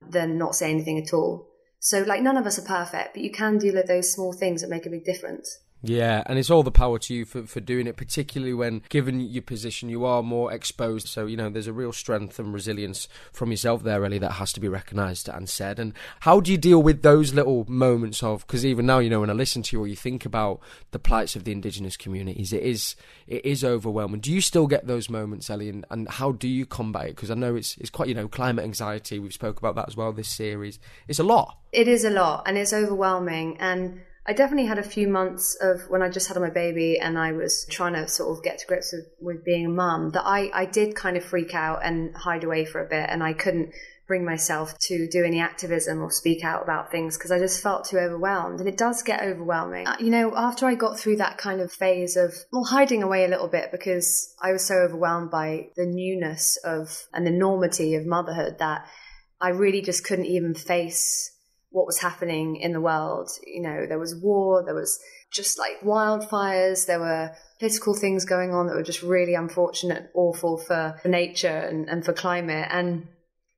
than 0.06 0.38
not 0.38 0.54
say 0.54 0.70
anything 0.70 0.98
at 0.98 1.12
all. 1.12 1.47
So, 1.80 2.02
like, 2.02 2.22
none 2.22 2.36
of 2.36 2.46
us 2.46 2.58
are 2.58 2.62
perfect, 2.62 3.14
but 3.14 3.22
you 3.22 3.30
can 3.30 3.58
do 3.58 3.70
like, 3.70 3.86
those 3.86 4.12
small 4.12 4.32
things 4.32 4.62
that 4.62 4.70
make 4.70 4.86
a 4.86 4.90
big 4.90 5.04
difference. 5.04 5.58
Yeah, 5.80 6.24
and 6.26 6.38
it's 6.38 6.50
all 6.50 6.64
the 6.64 6.72
power 6.72 6.98
to 6.98 7.14
you 7.14 7.24
for, 7.24 7.44
for 7.44 7.60
doing 7.60 7.86
it, 7.86 7.96
particularly 7.96 8.52
when, 8.52 8.82
given 8.88 9.20
your 9.20 9.42
position, 9.42 9.88
you 9.88 10.04
are 10.04 10.24
more 10.24 10.52
exposed. 10.52 11.06
So, 11.06 11.26
you 11.26 11.36
know, 11.36 11.50
there's 11.50 11.68
a 11.68 11.72
real 11.72 11.92
strength 11.92 12.40
and 12.40 12.52
resilience 12.52 13.06
from 13.32 13.52
yourself 13.52 13.84
there, 13.84 14.00
really, 14.00 14.18
that 14.18 14.32
has 14.32 14.52
to 14.54 14.60
be 14.60 14.68
recognised 14.68 15.28
and 15.28 15.48
said. 15.48 15.78
And 15.78 15.94
how 16.20 16.40
do 16.40 16.50
you 16.50 16.58
deal 16.58 16.82
with 16.82 17.02
those 17.02 17.32
little 17.32 17.64
moments 17.68 18.24
of, 18.24 18.44
because 18.46 18.66
even 18.66 18.86
now, 18.86 18.98
you 18.98 19.08
know, 19.08 19.20
when 19.20 19.30
I 19.30 19.34
listen 19.34 19.62
to 19.62 19.76
you 19.76 19.82
or 19.82 19.86
you 19.86 19.94
think 19.94 20.26
about 20.26 20.60
the 20.90 20.98
plights 20.98 21.36
of 21.36 21.44
the 21.44 21.52
Indigenous 21.52 21.96
communities, 21.96 22.52
it 22.52 22.64
is 22.64 22.96
it 23.28 23.44
is 23.44 23.62
overwhelming. 23.62 24.20
Do 24.20 24.32
you 24.32 24.40
still 24.40 24.66
get 24.66 24.86
those 24.86 25.08
moments, 25.08 25.48
Ellie, 25.48 25.68
and, 25.68 25.86
and 25.90 26.08
how 26.08 26.32
do 26.32 26.48
you 26.48 26.66
combat 26.66 27.06
it? 27.06 27.16
Because 27.16 27.30
I 27.30 27.34
know 27.34 27.54
it's, 27.54 27.76
it's 27.76 27.90
quite, 27.90 28.08
you 28.08 28.14
know, 28.14 28.26
climate 28.26 28.64
anxiety, 28.64 29.20
we've 29.20 29.32
spoke 29.32 29.58
about 29.58 29.76
that 29.76 29.86
as 29.86 29.96
well 29.96 30.12
this 30.12 30.28
series. 30.28 30.80
It's 31.06 31.20
a 31.20 31.24
lot. 31.24 31.58
It 31.70 31.86
is 31.86 32.04
a 32.04 32.10
lot, 32.10 32.44
and 32.46 32.58
it's 32.58 32.72
overwhelming. 32.72 33.58
And 33.60 34.00
I 34.28 34.34
definitely 34.34 34.66
had 34.66 34.78
a 34.78 34.82
few 34.82 35.08
months 35.08 35.56
of 35.58 35.88
when 35.88 36.02
I 36.02 36.10
just 36.10 36.28
had 36.28 36.36
my 36.36 36.50
baby 36.50 36.98
and 37.00 37.18
I 37.18 37.32
was 37.32 37.66
trying 37.70 37.94
to 37.94 38.06
sort 38.06 38.36
of 38.36 38.44
get 38.44 38.58
to 38.58 38.66
grips 38.66 38.92
with, 38.92 39.06
with 39.22 39.42
being 39.42 39.64
a 39.64 39.70
mum 39.70 40.10
that 40.10 40.26
I, 40.26 40.50
I 40.52 40.66
did 40.66 40.94
kind 40.94 41.16
of 41.16 41.24
freak 41.24 41.54
out 41.54 41.80
and 41.82 42.14
hide 42.14 42.44
away 42.44 42.66
for 42.66 42.84
a 42.84 42.88
bit 42.88 43.08
and 43.08 43.22
I 43.22 43.32
couldn't 43.32 43.72
bring 44.06 44.26
myself 44.26 44.78
to 44.80 45.08
do 45.08 45.24
any 45.24 45.40
activism 45.40 46.02
or 46.02 46.10
speak 46.10 46.44
out 46.44 46.62
about 46.62 46.90
things 46.90 47.16
because 47.16 47.30
I 47.30 47.38
just 47.38 47.62
felt 47.62 47.86
too 47.86 47.96
overwhelmed. 47.96 48.60
And 48.60 48.68
it 48.68 48.76
does 48.76 49.02
get 49.02 49.22
overwhelming. 49.22 49.86
Uh, 49.86 49.96
you 49.98 50.10
know, 50.10 50.36
after 50.36 50.66
I 50.66 50.74
got 50.74 51.00
through 51.00 51.16
that 51.16 51.38
kind 51.38 51.62
of 51.62 51.72
phase 51.72 52.14
of, 52.14 52.34
well, 52.52 52.64
hiding 52.64 53.02
away 53.02 53.24
a 53.24 53.28
little 53.28 53.48
bit 53.48 53.72
because 53.72 54.34
I 54.42 54.52
was 54.52 54.62
so 54.62 54.74
overwhelmed 54.74 55.30
by 55.30 55.68
the 55.74 55.86
newness 55.86 56.58
of 56.64 57.06
and 57.14 57.26
the 57.26 57.32
enormity 57.32 57.94
of 57.94 58.04
motherhood 58.04 58.58
that 58.58 58.86
I 59.40 59.50
really 59.50 59.80
just 59.80 60.04
couldn't 60.04 60.26
even 60.26 60.54
face 60.54 61.32
what 61.70 61.86
was 61.86 61.98
happening 61.98 62.56
in 62.56 62.72
the 62.72 62.80
world. 62.80 63.30
You 63.46 63.62
know, 63.62 63.86
there 63.86 63.98
was 63.98 64.14
war, 64.14 64.64
there 64.64 64.74
was 64.74 64.98
just 65.30 65.58
like 65.58 65.80
wildfires, 65.80 66.86
there 66.86 67.00
were 67.00 67.32
political 67.58 67.94
things 67.94 68.24
going 68.24 68.52
on 68.52 68.66
that 68.66 68.76
were 68.76 68.82
just 68.82 69.02
really 69.02 69.34
unfortunate, 69.34 70.10
awful 70.14 70.56
for, 70.56 71.00
nature 71.04 71.48
and, 71.48 71.88
and 71.88 72.04
for 72.04 72.12
climate. 72.12 72.68
And 72.70 73.08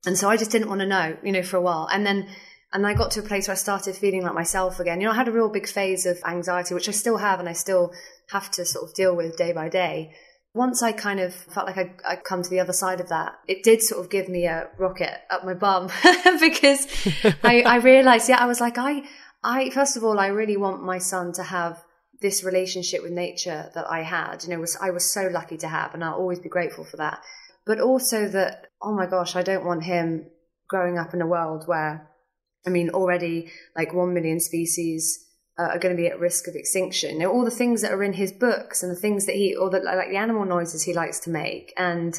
and 0.06 0.16
so 0.16 0.30
I 0.30 0.38
just 0.38 0.50
didn't 0.50 0.68
want 0.68 0.80
to 0.80 0.86
know, 0.86 1.16
you 1.22 1.30
know, 1.30 1.42
for 1.42 1.58
a 1.58 1.62
while. 1.62 1.88
And 1.92 2.06
then 2.06 2.26
and 2.72 2.86
I 2.86 2.94
got 2.94 3.10
to 3.12 3.20
a 3.20 3.24
place 3.24 3.48
where 3.48 3.52
I 3.52 3.56
started 3.56 3.96
feeling 3.96 4.22
like 4.22 4.34
myself 4.34 4.78
again. 4.78 5.00
You 5.00 5.06
know, 5.06 5.12
I 5.12 5.16
had 5.16 5.28
a 5.28 5.32
real 5.32 5.48
big 5.48 5.68
phase 5.68 6.06
of 6.06 6.20
anxiety, 6.24 6.74
which 6.74 6.88
I 6.88 6.92
still 6.92 7.16
have 7.16 7.40
and 7.40 7.48
I 7.48 7.52
still 7.52 7.92
have 8.30 8.50
to 8.52 8.64
sort 8.64 8.88
of 8.88 8.94
deal 8.94 9.14
with 9.16 9.36
day 9.36 9.52
by 9.52 9.68
day. 9.68 10.14
Once 10.52 10.82
I 10.82 10.92
kind 10.92 11.20
of 11.20 11.32
felt 11.32 11.66
like 11.66 11.78
I, 11.78 11.94
I'd 12.06 12.24
come 12.24 12.42
to 12.42 12.50
the 12.50 12.60
other 12.60 12.72
side 12.72 13.00
of 13.00 13.08
that, 13.08 13.38
it 13.46 13.62
did 13.62 13.82
sort 13.82 14.04
of 14.04 14.10
give 14.10 14.28
me 14.28 14.46
a 14.46 14.68
rocket 14.78 15.16
up 15.30 15.44
my 15.44 15.54
bum 15.54 15.88
because 16.40 16.86
I, 17.44 17.62
I 17.62 17.76
realized, 17.76 18.28
yeah, 18.28 18.38
I 18.38 18.46
was 18.46 18.60
like, 18.60 18.76
I, 18.76 19.04
I, 19.44 19.70
first 19.70 19.96
of 19.96 20.04
all, 20.04 20.18
I 20.18 20.28
really 20.28 20.56
want 20.56 20.82
my 20.82 20.98
son 20.98 21.32
to 21.34 21.44
have 21.44 21.82
this 22.20 22.42
relationship 22.44 23.02
with 23.02 23.12
nature 23.12 23.70
that 23.74 23.88
I 23.88 24.02
had. 24.02 24.42
You 24.42 24.50
know, 24.50 24.60
was, 24.60 24.76
I 24.80 24.90
was 24.90 25.12
so 25.12 25.28
lucky 25.32 25.56
to 25.58 25.68
have, 25.68 25.94
and 25.94 26.04
I'll 26.04 26.14
always 26.14 26.40
be 26.40 26.48
grateful 26.48 26.84
for 26.84 26.96
that. 26.96 27.22
But 27.64 27.80
also 27.80 28.28
that, 28.28 28.66
oh 28.82 28.94
my 28.94 29.06
gosh, 29.06 29.36
I 29.36 29.42
don't 29.42 29.64
want 29.64 29.84
him 29.84 30.26
growing 30.68 30.98
up 30.98 31.14
in 31.14 31.22
a 31.22 31.26
world 31.26 31.64
where, 31.66 32.08
I 32.66 32.70
mean, 32.70 32.90
already 32.90 33.50
like 33.76 33.94
one 33.94 34.14
million 34.14 34.40
species 34.40 35.26
uh, 35.60 35.74
are 35.74 35.78
going 35.78 35.94
to 35.94 36.00
be 36.00 36.08
at 36.08 36.18
risk 36.18 36.48
of 36.48 36.54
extinction. 36.54 37.18
Know, 37.18 37.30
all 37.30 37.44
the 37.44 37.50
things 37.50 37.82
that 37.82 37.92
are 37.92 38.02
in 38.02 38.14
his 38.14 38.32
books 38.32 38.82
and 38.82 38.90
the 38.90 39.00
things 39.00 39.26
that 39.26 39.34
he, 39.34 39.54
or 39.54 39.68
the, 39.68 39.80
like 39.80 40.08
the 40.08 40.16
animal 40.16 40.44
noises 40.44 40.82
he 40.82 40.94
likes 40.94 41.20
to 41.20 41.30
make, 41.30 41.72
and 41.76 42.18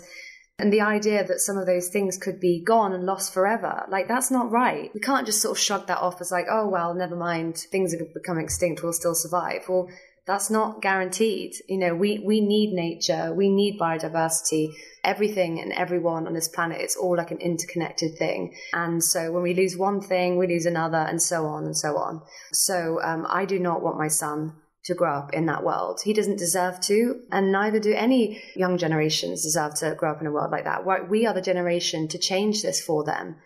and 0.60 0.72
the 0.72 0.82
idea 0.82 1.26
that 1.26 1.40
some 1.40 1.58
of 1.58 1.66
those 1.66 1.88
things 1.88 2.18
could 2.18 2.40
be 2.40 2.62
gone 2.64 2.94
and 2.94 3.04
lost 3.04 3.34
forever, 3.34 3.84
like 3.90 4.08
that's 4.08 4.30
not 4.30 4.52
right. 4.52 4.92
We 4.94 5.00
can't 5.00 5.26
just 5.26 5.42
sort 5.42 5.58
of 5.58 5.64
shrug 5.64 5.88
that 5.88 5.98
off 5.98 6.22
as 6.22 6.32
like, 6.32 6.46
oh 6.52 6.68
well, 6.68 6.94
never 6.94 7.16
mind, 7.16 7.58
things 7.58 7.96
are 7.96 8.06
become 8.14 8.38
extinct, 8.38 8.84
we'll 8.84 8.94
still 8.94 9.16
survive. 9.16 9.68
Well, 9.68 9.90
that's 10.26 10.50
not 10.50 10.82
guaranteed. 10.82 11.54
You 11.68 11.78
know, 11.78 11.96
we 11.96 12.20
we 12.20 12.42
need 12.42 12.74
nature, 12.74 13.34
we 13.34 13.50
need 13.50 13.80
biodiversity 13.80 14.70
everything 15.04 15.60
and 15.60 15.72
everyone 15.74 16.28
on 16.28 16.34
this 16.34 16.48
planet, 16.48 16.82
it's 16.82 16.96
all 16.96 17.18
like 17.18 17.32
an 17.32 17.40
interconnected 17.40 18.18
thing. 18.18 18.56
And 18.74 19.04
so 19.04 19.32
when 19.32 19.44
we 19.44 19.54
lose 19.54 19.76
one 19.78 20.02
thing, 20.02 20.38
we 20.38 20.48
lose 20.48 20.66
another, 20.66 20.98
and 20.98 21.22
so 21.22 21.46
on 21.46 21.66
and 21.66 21.78
so 21.78 21.98
on. 21.98 22.22
So 22.54 23.00
um, 23.02 23.26
I 23.30 23.46
do 23.46 23.60
not 23.60 23.82
want 23.82 23.98
my 23.98 24.08
son 24.08 24.56
to 24.86 24.96
grow 24.96 25.16
up 25.16 25.34
in 25.34 25.46
that 25.46 25.64
world. 25.64 26.02
He 26.04 26.14
doesn't 26.14 26.40
deserve 26.40 26.80
to, 26.82 27.22
and 27.32 27.52
neither 27.52 27.80
do 27.80 27.94
any 27.94 28.42
young 28.56 28.78
generations 28.78 29.44
deserve 29.44 29.76
to 29.76 29.96
grow 29.96 30.12
up 30.12 30.22
in 30.22 30.28
a 30.28 30.32
world 30.32 30.52
like 30.52 30.64
that. 30.64 30.86
We 31.10 31.28
are 31.28 31.34
the 31.34 31.42
generation 31.42 32.08
to 32.10 32.18
change 32.18 32.62
this 32.62 32.82
for 32.82 33.04
them. 33.04 33.38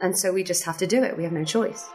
And 0.00 0.16
so 0.16 0.32
we 0.32 0.44
just 0.44 0.64
have 0.64 0.78
to 0.78 0.86
do 0.86 1.02
it. 1.02 1.16
We 1.16 1.24
have 1.24 1.32
no 1.32 1.44
choice. 1.44 1.88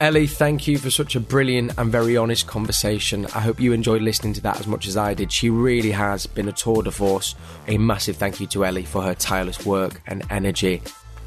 Ellie, 0.00 0.26
thank 0.26 0.66
you 0.66 0.78
for 0.78 0.88
such 0.88 1.14
a 1.14 1.20
brilliant 1.20 1.72
and 1.76 1.92
very 1.92 2.16
honest 2.16 2.46
conversation. 2.46 3.26
I 3.34 3.40
hope 3.40 3.60
you 3.60 3.74
enjoyed 3.74 4.00
listening 4.00 4.32
to 4.32 4.40
that 4.40 4.58
as 4.58 4.66
much 4.66 4.86
as 4.88 4.96
I 4.96 5.12
did. 5.12 5.30
She 5.30 5.50
really 5.50 5.90
has 5.90 6.24
been 6.24 6.48
a 6.48 6.52
tour 6.52 6.82
de 6.82 6.90
force. 6.90 7.34
A 7.68 7.76
massive 7.76 8.16
thank 8.16 8.40
you 8.40 8.46
to 8.46 8.64
Ellie 8.64 8.86
for 8.86 9.02
her 9.02 9.14
tireless 9.14 9.66
work 9.66 10.00
and 10.06 10.22
energy. 10.30 10.80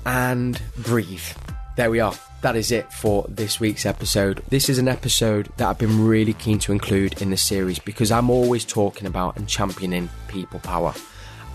And 0.07 0.59
breathe. 0.79 1.21
There 1.77 1.91
we 1.91 1.99
are. 1.99 2.15
That 2.41 2.55
is 2.55 2.71
it 2.71 2.91
for 2.91 3.27
this 3.29 3.59
week's 3.59 3.85
episode. 3.85 4.41
This 4.49 4.69
is 4.69 4.79
an 4.79 4.87
episode 4.87 5.49
that 5.57 5.69
I've 5.69 5.77
been 5.77 6.07
really 6.07 6.33
keen 6.33 6.57
to 6.59 6.71
include 6.71 7.21
in 7.21 7.29
the 7.29 7.37
series 7.37 7.77
because 7.77 8.11
I'm 8.11 8.31
always 8.31 8.65
talking 8.65 9.05
about 9.05 9.37
and 9.37 9.47
championing 9.47 10.09
people 10.27 10.59
power. 10.59 10.95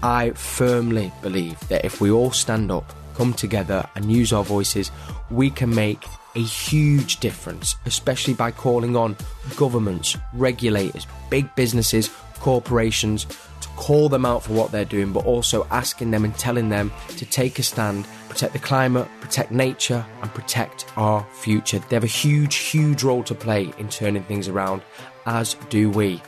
I 0.05 0.31
firmly 0.31 1.13
believe 1.21 1.59
that 1.67 1.85
if 1.85 2.01
we 2.01 2.13
all 2.13 2.31
stand 2.31 2.71
up, 2.71 2.95
come 3.17 3.35
together, 3.35 3.85
and 3.97 4.13
use 4.13 4.33
our 4.33 4.45
voices, 4.45 4.93
we 5.29 5.51
can 5.51 5.75
make 5.75 6.05
a 6.39 6.43
huge 6.43 7.19
difference, 7.19 7.75
especially 7.85 8.33
by 8.33 8.53
calling 8.53 8.95
on 8.97 9.17
governments, 9.57 10.17
regulators, 10.35 11.05
big 11.31 11.53
businesses, 11.57 12.11
corporations 12.35 13.25
to 13.61 13.69
call 13.71 14.09
them 14.09 14.25
out 14.25 14.45
for 14.45 14.53
what 14.53 14.71
they're 14.71 14.85
doing, 14.85 15.13
but 15.13 15.27
also 15.27 15.67
asking 15.73 16.13
them 16.13 16.25
and 16.25 16.39
telling 16.39 16.69
them 16.69 16.93
to 17.17 17.27
take 17.27 17.59
a 17.59 17.63
stand, 17.65 18.07
protect 18.29 18.53
the 18.53 18.61
climate, 18.61 19.09
protect 19.21 19.51
nature, 19.51 20.07
and 20.23 20.33
protect 20.33 20.87
our 20.97 21.27
future. 21.33 21.81
They 21.81 21.97
have 21.97 22.05
a 22.05 22.07
huge, 22.07 22.55
huge 22.55 23.03
role 23.03 23.25
to 23.25 23.35
play 23.35 23.73
in 23.77 23.89
turning 23.89 24.23
things 24.23 24.47
around, 24.47 24.83
as 25.27 25.55
do 25.71 25.91
we. 25.91 26.23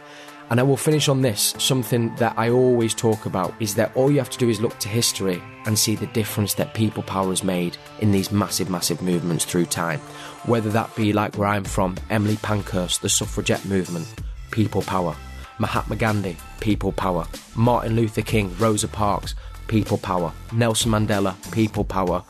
And 0.50 0.58
I 0.58 0.64
will 0.64 0.76
finish 0.76 1.08
on 1.08 1.22
this. 1.22 1.54
Something 1.58 2.12
that 2.16 2.34
I 2.36 2.50
always 2.50 2.92
talk 2.92 3.24
about 3.24 3.54
is 3.60 3.76
that 3.76 3.96
all 3.96 4.10
you 4.10 4.18
have 4.18 4.30
to 4.30 4.38
do 4.38 4.48
is 4.48 4.60
look 4.60 4.76
to 4.80 4.88
history 4.88 5.40
and 5.64 5.78
see 5.78 5.94
the 5.94 6.08
difference 6.08 6.54
that 6.54 6.74
people 6.74 7.04
power 7.04 7.28
has 7.28 7.44
made 7.44 7.76
in 8.00 8.10
these 8.10 8.32
massive, 8.32 8.68
massive 8.68 9.00
movements 9.00 9.44
through 9.44 9.66
time. 9.66 10.00
Whether 10.46 10.70
that 10.70 10.94
be 10.96 11.12
like 11.12 11.38
where 11.38 11.46
I'm 11.46 11.62
from, 11.62 11.96
Emily 12.10 12.36
Pankhurst, 12.36 13.00
the 13.00 13.08
suffragette 13.08 13.64
movement, 13.64 14.08
people 14.50 14.82
power. 14.82 15.14
Mahatma 15.60 15.94
Gandhi, 15.94 16.36
people 16.58 16.90
power. 16.90 17.28
Martin 17.54 17.94
Luther 17.94 18.22
King, 18.22 18.52
Rosa 18.58 18.88
Parks, 18.88 19.36
people 19.68 19.98
power. 19.98 20.32
Nelson 20.52 20.90
Mandela, 20.90 21.36
people 21.52 21.84
power. 21.84 22.24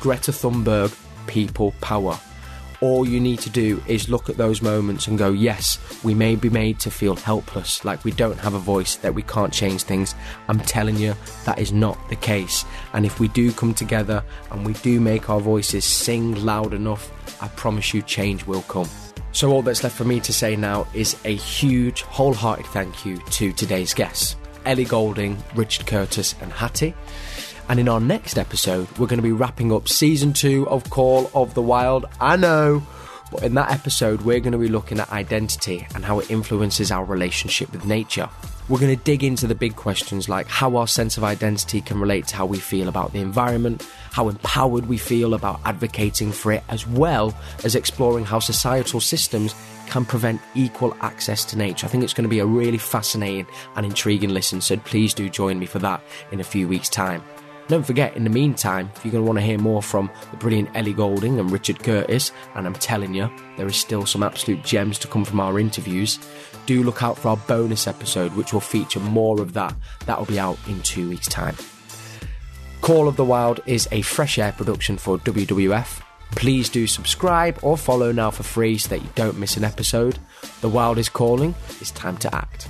Greta 0.00 0.32
Thunberg, 0.32 0.92
people 1.28 1.72
power 1.80 2.18
all 2.80 3.06
you 3.06 3.20
need 3.20 3.38
to 3.40 3.50
do 3.50 3.82
is 3.86 4.08
look 4.08 4.28
at 4.28 4.36
those 4.36 4.62
moments 4.62 5.06
and 5.06 5.18
go, 5.18 5.30
yes, 5.30 5.78
we 6.02 6.14
may 6.14 6.34
be 6.34 6.48
made 6.48 6.78
to 6.80 6.90
feel 6.90 7.16
helpless, 7.16 7.84
like 7.84 8.04
we 8.04 8.10
don't 8.10 8.38
have 8.38 8.54
a 8.54 8.58
voice, 8.58 8.96
that 8.96 9.14
we 9.14 9.22
can't 9.22 9.52
change 9.52 9.82
things. 9.82 10.14
I'm 10.48 10.60
telling 10.60 10.96
you, 10.96 11.14
that 11.44 11.58
is 11.58 11.72
not 11.72 11.98
the 12.08 12.16
case. 12.16 12.64
And 12.92 13.04
if 13.04 13.20
we 13.20 13.28
do 13.28 13.52
come 13.52 13.74
together 13.74 14.24
and 14.50 14.64
we 14.64 14.72
do 14.74 15.00
make 15.00 15.28
our 15.28 15.40
voices 15.40 15.84
sing 15.84 16.44
loud 16.44 16.72
enough, 16.72 17.12
I 17.42 17.48
promise 17.48 17.92
you, 17.92 18.02
change 18.02 18.46
will 18.46 18.62
come. 18.62 18.88
So, 19.32 19.52
all 19.52 19.62
that's 19.62 19.84
left 19.84 19.96
for 19.96 20.04
me 20.04 20.18
to 20.20 20.32
say 20.32 20.56
now 20.56 20.88
is 20.92 21.16
a 21.24 21.36
huge, 21.36 22.02
wholehearted 22.02 22.66
thank 22.66 23.06
you 23.06 23.18
to 23.18 23.52
today's 23.52 23.94
guests 23.94 24.36
Ellie 24.64 24.84
Goulding, 24.84 25.42
Richard 25.54 25.86
Curtis, 25.86 26.34
and 26.40 26.52
Hattie. 26.52 26.94
And 27.70 27.78
in 27.78 27.88
our 27.88 28.00
next 28.00 28.36
episode, 28.36 28.90
we're 28.98 29.06
going 29.06 29.18
to 29.18 29.22
be 29.22 29.30
wrapping 29.30 29.72
up 29.72 29.88
season 29.88 30.32
two 30.32 30.68
of 30.68 30.90
Call 30.90 31.30
of 31.34 31.54
the 31.54 31.62
Wild. 31.62 32.04
I 32.20 32.34
know. 32.34 32.82
But 33.30 33.44
in 33.44 33.54
that 33.54 33.70
episode, 33.70 34.22
we're 34.22 34.40
going 34.40 34.50
to 34.54 34.58
be 34.58 34.66
looking 34.66 34.98
at 34.98 35.08
identity 35.12 35.86
and 35.94 36.04
how 36.04 36.18
it 36.18 36.32
influences 36.32 36.90
our 36.90 37.04
relationship 37.04 37.70
with 37.70 37.84
nature. 37.84 38.28
We're 38.68 38.80
going 38.80 38.98
to 38.98 39.04
dig 39.04 39.22
into 39.22 39.46
the 39.46 39.54
big 39.54 39.76
questions 39.76 40.28
like 40.28 40.48
how 40.48 40.74
our 40.78 40.88
sense 40.88 41.16
of 41.16 41.22
identity 41.22 41.80
can 41.80 42.00
relate 42.00 42.26
to 42.26 42.36
how 42.36 42.44
we 42.44 42.58
feel 42.58 42.88
about 42.88 43.12
the 43.12 43.20
environment, 43.20 43.88
how 44.10 44.28
empowered 44.28 44.86
we 44.86 44.98
feel 44.98 45.32
about 45.32 45.60
advocating 45.64 46.32
for 46.32 46.50
it, 46.50 46.64
as 46.70 46.88
well 46.88 47.32
as 47.62 47.76
exploring 47.76 48.24
how 48.24 48.40
societal 48.40 48.98
systems 48.98 49.54
can 49.86 50.04
prevent 50.04 50.40
equal 50.56 50.96
access 51.02 51.44
to 51.44 51.56
nature. 51.56 51.86
I 51.86 51.90
think 51.90 52.02
it's 52.02 52.14
going 52.14 52.24
to 52.24 52.28
be 52.28 52.40
a 52.40 52.46
really 52.46 52.78
fascinating 52.78 53.46
and 53.76 53.86
intriguing 53.86 54.30
listen, 54.30 54.60
so 54.60 54.76
please 54.76 55.14
do 55.14 55.30
join 55.30 55.60
me 55.60 55.66
for 55.66 55.78
that 55.78 56.02
in 56.32 56.40
a 56.40 56.44
few 56.44 56.66
weeks' 56.66 56.88
time. 56.88 57.22
Don't 57.70 57.86
forget, 57.86 58.16
in 58.16 58.24
the 58.24 58.30
meantime, 58.30 58.90
if 58.96 59.04
you're 59.04 59.12
going 59.12 59.22
to 59.22 59.28
want 59.28 59.38
to 59.38 59.44
hear 59.44 59.56
more 59.56 59.80
from 59.80 60.10
the 60.32 60.36
brilliant 60.38 60.70
Ellie 60.74 60.92
Goulding 60.92 61.38
and 61.38 61.52
Richard 61.52 61.78
Curtis, 61.78 62.32
and 62.56 62.66
I'm 62.66 62.74
telling 62.74 63.14
you, 63.14 63.30
there 63.56 63.68
is 63.68 63.76
still 63.76 64.04
some 64.06 64.24
absolute 64.24 64.64
gems 64.64 64.98
to 64.98 65.06
come 65.06 65.24
from 65.24 65.38
our 65.38 65.56
interviews, 65.56 66.18
do 66.66 66.82
look 66.82 67.04
out 67.04 67.16
for 67.16 67.28
our 67.28 67.36
bonus 67.36 67.86
episode, 67.86 68.34
which 68.34 68.52
will 68.52 68.60
feature 68.60 68.98
more 68.98 69.40
of 69.40 69.52
that. 69.52 69.72
That 70.06 70.18
will 70.18 70.26
be 70.26 70.40
out 70.40 70.58
in 70.66 70.82
two 70.82 71.10
weeks' 71.10 71.28
time. 71.28 71.54
Call 72.80 73.06
of 73.06 73.14
the 73.14 73.24
Wild 73.24 73.60
is 73.66 73.86
a 73.92 74.02
fresh 74.02 74.40
air 74.40 74.50
production 74.50 74.98
for 74.98 75.18
WWF. 75.18 76.02
Please 76.32 76.68
do 76.70 76.88
subscribe 76.88 77.56
or 77.62 77.76
follow 77.76 78.10
now 78.10 78.32
for 78.32 78.42
free 78.42 78.78
so 78.78 78.88
that 78.88 79.02
you 79.02 79.08
don't 79.14 79.38
miss 79.38 79.56
an 79.56 79.62
episode. 79.62 80.18
The 80.60 80.68
Wild 80.68 80.98
is 80.98 81.08
calling, 81.08 81.54
it's 81.80 81.92
time 81.92 82.16
to 82.16 82.34
act. 82.34 82.66